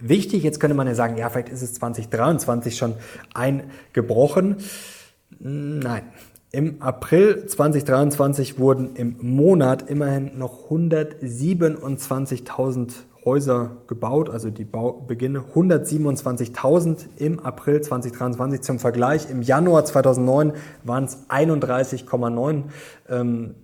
Wichtig, 0.00 0.44
jetzt 0.44 0.60
könnte 0.60 0.74
man 0.74 0.86
ja 0.86 0.94
sagen, 0.94 1.18
ja, 1.18 1.28
vielleicht 1.28 1.50
ist 1.50 1.62
es 1.62 1.74
2023 1.74 2.76
schon 2.76 2.94
eingebrochen. 3.34 4.56
Nein. 5.38 6.04
Im 6.52 6.80
April 6.82 7.46
2023 7.46 8.58
wurden 8.58 8.96
im 8.96 9.16
Monat 9.20 9.90
immerhin 9.90 10.38
noch 10.38 10.70
127.000 10.70 12.92
Häuser 13.24 13.76
gebaut, 13.86 14.28
also 14.30 14.50
die 14.50 14.64
Baubeginne 14.64 15.44
127.000 15.54 17.06
im 17.18 17.38
April 17.38 17.80
2023. 17.80 18.62
Zum 18.62 18.78
Vergleich, 18.80 19.30
im 19.30 19.42
Januar 19.42 19.84
2009 19.84 20.54
waren 20.82 21.04
es 21.04 21.18
31,9 21.28 22.64
ähm, 23.08 23.54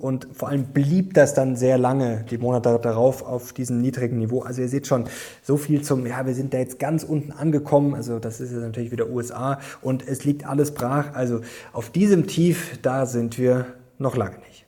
und 0.00 0.28
vor 0.32 0.48
allem 0.48 0.66
blieb 0.66 1.14
das 1.14 1.34
dann 1.34 1.56
sehr 1.56 1.76
lange, 1.76 2.24
die 2.30 2.38
Monate 2.38 2.78
darauf, 2.80 3.26
auf 3.26 3.52
diesem 3.52 3.80
niedrigen 3.80 4.18
Niveau. 4.18 4.42
Also 4.42 4.62
ihr 4.62 4.68
seht 4.68 4.86
schon, 4.86 5.06
so 5.42 5.56
viel 5.56 5.82
zum, 5.82 6.06
ja, 6.06 6.24
wir 6.24 6.34
sind 6.34 6.54
da 6.54 6.58
jetzt 6.58 6.78
ganz 6.78 7.02
unten 7.02 7.32
angekommen, 7.32 7.94
also 7.94 8.20
das 8.20 8.40
ist 8.40 8.52
jetzt 8.52 8.60
natürlich 8.60 8.92
wieder 8.92 9.08
USA 9.10 9.58
und 9.82 10.06
es 10.06 10.24
liegt 10.24 10.46
alles 10.46 10.72
brach. 10.72 11.14
Also 11.14 11.40
auf 11.72 11.90
diesem 11.90 12.28
Tief, 12.28 12.78
da 12.82 13.06
sind 13.06 13.38
wir 13.38 13.66
noch 13.98 14.16
lange 14.16 14.36
nicht. 14.38 14.66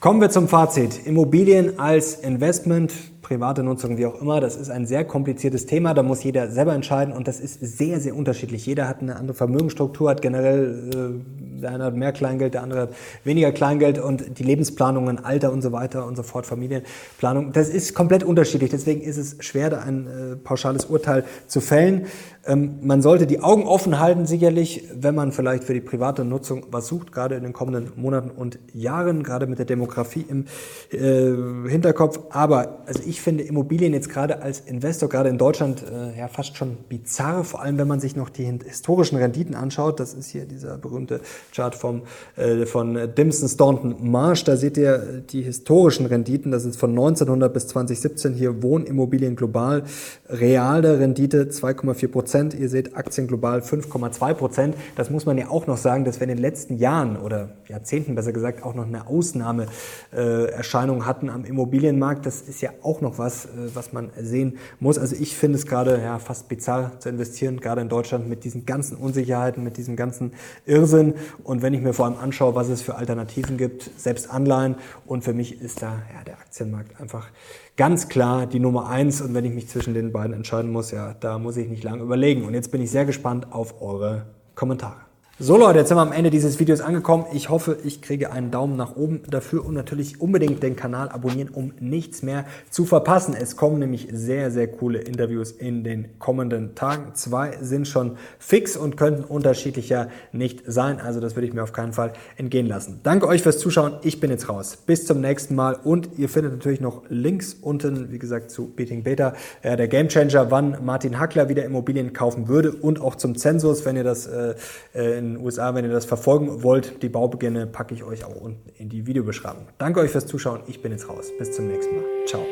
Kommen 0.00 0.20
wir 0.20 0.30
zum 0.30 0.48
Fazit. 0.48 1.06
Immobilien 1.06 1.78
als 1.78 2.14
Investment 2.14 2.92
private 3.30 3.62
Nutzung, 3.62 3.96
wie 3.96 4.06
auch 4.06 4.20
immer. 4.20 4.40
Das 4.40 4.56
ist 4.56 4.70
ein 4.70 4.86
sehr 4.86 5.04
kompliziertes 5.04 5.64
Thema. 5.64 5.94
Da 5.94 6.02
muss 6.02 6.24
jeder 6.24 6.50
selber 6.50 6.74
entscheiden 6.74 7.14
und 7.14 7.28
das 7.28 7.38
ist 7.38 7.60
sehr, 7.60 8.00
sehr 8.00 8.16
unterschiedlich. 8.16 8.66
Jeder 8.66 8.88
hat 8.88 9.02
eine 9.02 9.14
andere 9.14 9.36
Vermögensstruktur, 9.36 10.10
hat 10.10 10.20
generell, 10.20 11.20
äh, 11.56 11.60
der 11.60 11.70
eine 11.70 11.84
hat 11.84 11.94
mehr 11.94 12.10
Kleingeld, 12.10 12.54
der 12.54 12.64
andere 12.64 12.80
hat 12.80 12.90
weniger 13.22 13.52
Kleingeld 13.52 14.00
und 14.00 14.36
die 14.40 14.42
Lebensplanungen, 14.42 15.24
Alter 15.24 15.52
und 15.52 15.62
so 15.62 15.70
weiter 15.70 16.06
und 16.06 16.16
so 16.16 16.24
fort, 16.24 16.44
Familienplanung. 16.44 17.52
Das 17.52 17.68
ist 17.68 17.94
komplett 17.94 18.24
unterschiedlich. 18.24 18.70
Deswegen 18.70 19.00
ist 19.00 19.16
es 19.16 19.36
schwer, 19.38 19.70
da 19.70 19.78
ein 19.78 20.08
äh, 20.08 20.34
pauschales 20.34 20.86
Urteil 20.86 21.22
zu 21.46 21.60
fällen. 21.60 22.06
Ähm, 22.46 22.78
man 22.82 23.02
sollte 23.02 23.26
die 23.26 23.40
Augen 23.40 23.64
offen 23.64 24.00
halten, 24.00 24.26
sicherlich, 24.26 24.88
wenn 24.94 25.14
man 25.14 25.30
vielleicht 25.30 25.62
für 25.64 25.74
die 25.74 25.80
private 25.80 26.24
Nutzung 26.24 26.66
was 26.70 26.88
sucht, 26.88 27.12
gerade 27.12 27.34
in 27.36 27.42
den 27.42 27.52
kommenden 27.52 27.92
Monaten 27.96 28.30
und 28.30 28.58
Jahren, 28.72 29.22
gerade 29.22 29.46
mit 29.46 29.58
der 29.58 29.66
Demografie 29.66 30.24
im 30.28 30.46
äh, 30.90 31.68
Hinterkopf. 31.68 32.18
Aber 32.30 32.78
also 32.86 33.02
ich 33.06 33.19
finde 33.22 33.44
Immobilien 33.44 33.92
jetzt 33.92 34.08
gerade 34.08 34.42
als 34.42 34.60
Investor, 34.60 35.08
gerade 35.08 35.28
in 35.28 35.38
Deutschland, 35.38 35.82
äh, 35.82 36.18
ja 36.18 36.28
fast 36.28 36.56
schon 36.56 36.76
bizarr, 36.88 37.44
vor 37.44 37.62
allem 37.62 37.78
wenn 37.78 37.88
man 37.88 38.00
sich 38.00 38.16
noch 38.16 38.28
die 38.28 38.44
historischen 38.44 39.18
Renditen 39.18 39.54
anschaut. 39.54 40.00
Das 40.00 40.14
ist 40.14 40.30
hier 40.30 40.44
dieser 40.44 40.78
berühmte 40.78 41.20
Chart 41.54 41.74
vom, 41.74 42.02
äh, 42.36 42.66
von 42.66 42.98
Dimson 43.16 43.48
Staunton 43.48 43.96
Marsh. 44.00 44.44
Da 44.44 44.56
seht 44.56 44.76
ihr 44.76 45.22
die 45.30 45.42
historischen 45.42 46.06
Renditen. 46.06 46.52
Das 46.52 46.64
ist 46.64 46.76
von 46.76 46.90
1900 46.90 47.52
bis 47.52 47.68
2017 47.68 48.34
hier 48.34 48.62
Wohnimmobilien 48.62 49.36
global. 49.36 49.84
Reale 50.28 50.98
Rendite 50.98 51.50
2,4 51.50 52.08
Prozent. 52.08 52.54
Ihr 52.54 52.68
seht 52.68 52.96
Aktien 52.96 53.26
global 53.26 53.60
5,2 53.60 54.34
Prozent. 54.34 54.74
Das 54.96 55.10
muss 55.10 55.26
man 55.26 55.38
ja 55.38 55.48
auch 55.48 55.66
noch 55.66 55.76
sagen, 55.76 56.04
dass 56.04 56.20
wir 56.20 56.24
in 56.24 56.36
den 56.36 56.38
letzten 56.38 56.76
Jahren 56.76 57.16
oder 57.16 57.50
Jahrzehnten 57.68 58.14
besser 58.14 58.32
gesagt 58.32 58.62
auch 58.62 58.74
noch 58.74 58.86
eine 58.86 59.06
Ausnahmeerscheinung 59.06 61.06
hatten 61.06 61.30
am 61.30 61.44
Immobilienmarkt. 61.44 62.26
Das 62.26 62.42
ist 62.42 62.60
ja 62.60 62.70
auch 62.82 63.00
noch 63.00 63.09
was, 63.18 63.46
äh, 63.46 63.48
was 63.74 63.92
man 63.92 64.10
sehen 64.20 64.58
muss. 64.78 64.98
Also 64.98 65.16
ich 65.16 65.36
finde 65.36 65.58
es 65.58 65.66
gerade 65.66 66.00
ja, 66.02 66.18
fast 66.18 66.48
bizarr 66.48 66.98
zu 67.00 67.08
investieren, 67.08 67.60
gerade 67.60 67.80
in 67.80 67.88
Deutschland 67.88 68.28
mit 68.28 68.44
diesen 68.44 68.66
ganzen 68.66 68.96
Unsicherheiten, 68.96 69.62
mit 69.64 69.76
diesem 69.76 69.96
ganzen 69.96 70.32
Irrsinn. 70.66 71.14
Und 71.44 71.62
wenn 71.62 71.74
ich 71.74 71.80
mir 71.80 71.92
vor 71.92 72.06
allem 72.06 72.18
anschaue, 72.18 72.54
was 72.54 72.68
es 72.68 72.82
für 72.82 72.94
Alternativen 72.94 73.56
gibt, 73.56 73.90
selbst 73.98 74.30
Anleihen. 74.30 74.76
Und 75.06 75.24
für 75.24 75.32
mich 75.32 75.60
ist 75.60 75.82
da 75.82 76.02
ja, 76.14 76.24
der 76.24 76.38
Aktienmarkt 76.38 77.00
einfach 77.00 77.28
ganz 77.76 78.08
klar 78.08 78.46
die 78.46 78.60
Nummer 78.60 78.88
eins. 78.88 79.20
Und 79.20 79.34
wenn 79.34 79.44
ich 79.44 79.52
mich 79.52 79.68
zwischen 79.68 79.94
den 79.94 80.12
beiden 80.12 80.34
entscheiden 80.34 80.70
muss, 80.70 80.90
ja, 80.90 81.14
da 81.20 81.38
muss 81.38 81.56
ich 81.56 81.68
nicht 81.68 81.82
lange 81.82 82.02
überlegen. 82.02 82.44
Und 82.44 82.54
jetzt 82.54 82.70
bin 82.70 82.80
ich 82.82 82.90
sehr 82.90 83.04
gespannt 83.04 83.52
auf 83.52 83.80
eure 83.82 84.26
Kommentare. 84.54 85.09
So 85.42 85.56
Leute, 85.56 85.78
jetzt 85.78 85.88
sind 85.88 85.96
wir 85.96 86.02
am 86.02 86.12
Ende 86.12 86.28
dieses 86.28 86.60
Videos 86.60 86.82
angekommen. 86.82 87.24
Ich 87.32 87.48
hoffe, 87.48 87.78
ich 87.82 88.02
kriege 88.02 88.30
einen 88.30 88.50
Daumen 88.50 88.76
nach 88.76 88.96
oben 88.96 89.22
dafür 89.26 89.64
und 89.64 89.72
natürlich 89.72 90.20
unbedingt 90.20 90.62
den 90.62 90.76
Kanal 90.76 91.08
abonnieren, 91.08 91.48
um 91.48 91.72
nichts 91.80 92.20
mehr 92.20 92.44
zu 92.68 92.84
verpassen. 92.84 93.34
Es 93.34 93.56
kommen 93.56 93.78
nämlich 93.78 94.08
sehr, 94.12 94.50
sehr 94.50 94.66
coole 94.66 94.98
Interviews 94.98 95.50
in 95.50 95.82
den 95.82 96.18
kommenden 96.18 96.74
Tagen. 96.74 97.14
Zwei 97.14 97.56
sind 97.62 97.88
schon 97.88 98.18
fix 98.38 98.76
und 98.76 98.98
könnten 98.98 99.24
unterschiedlicher 99.24 100.10
nicht 100.32 100.62
sein. 100.66 101.00
Also 101.00 101.20
das 101.20 101.36
würde 101.36 101.46
ich 101.46 101.54
mir 101.54 101.62
auf 101.62 101.72
keinen 101.72 101.94
Fall 101.94 102.12
entgehen 102.36 102.66
lassen. 102.66 103.00
Danke 103.02 103.26
euch 103.26 103.40
fürs 103.40 103.56
Zuschauen. 103.56 103.94
Ich 104.02 104.20
bin 104.20 104.30
jetzt 104.30 104.50
raus. 104.50 104.76
Bis 104.84 105.06
zum 105.06 105.22
nächsten 105.22 105.54
Mal 105.54 105.74
und 105.82 106.18
ihr 106.18 106.28
findet 106.28 106.52
natürlich 106.52 106.82
noch 106.82 107.04
Links 107.08 107.56
unten, 107.62 108.12
wie 108.12 108.18
gesagt, 108.18 108.50
zu 108.50 108.66
Beating 108.66 109.04
Beta, 109.04 109.32
äh, 109.62 109.78
der 109.78 109.88
Gamechanger, 109.88 110.50
wann 110.50 110.84
Martin 110.84 111.18
Hackler 111.18 111.48
wieder 111.48 111.64
Immobilien 111.64 112.12
kaufen 112.12 112.46
würde 112.46 112.72
und 112.72 113.00
auch 113.00 113.14
zum 113.14 113.38
Zensus, 113.38 113.86
wenn 113.86 113.96
ihr 113.96 114.04
das 114.04 114.26
äh, 114.26 114.54
äh 114.92 115.29
in 115.29 115.29
den 115.34 115.44
USA, 115.44 115.74
wenn 115.74 115.84
ihr 115.84 115.90
das 115.90 116.04
verfolgen 116.04 116.62
wollt. 116.62 117.02
Die 117.02 117.08
Baubeginne 117.08 117.66
packe 117.66 117.94
ich 117.94 118.04
euch 118.04 118.24
auch 118.24 118.36
unten 118.36 118.70
in 118.76 118.88
die 118.88 119.06
Videobeschreibung. 119.06 119.66
Danke 119.78 120.00
euch 120.00 120.10
fürs 120.10 120.26
Zuschauen. 120.26 120.60
Ich 120.66 120.82
bin 120.82 120.92
jetzt 120.92 121.08
raus. 121.08 121.30
Bis 121.38 121.52
zum 121.52 121.68
nächsten 121.68 121.96
Mal. 121.96 122.04
Ciao. 122.26 122.42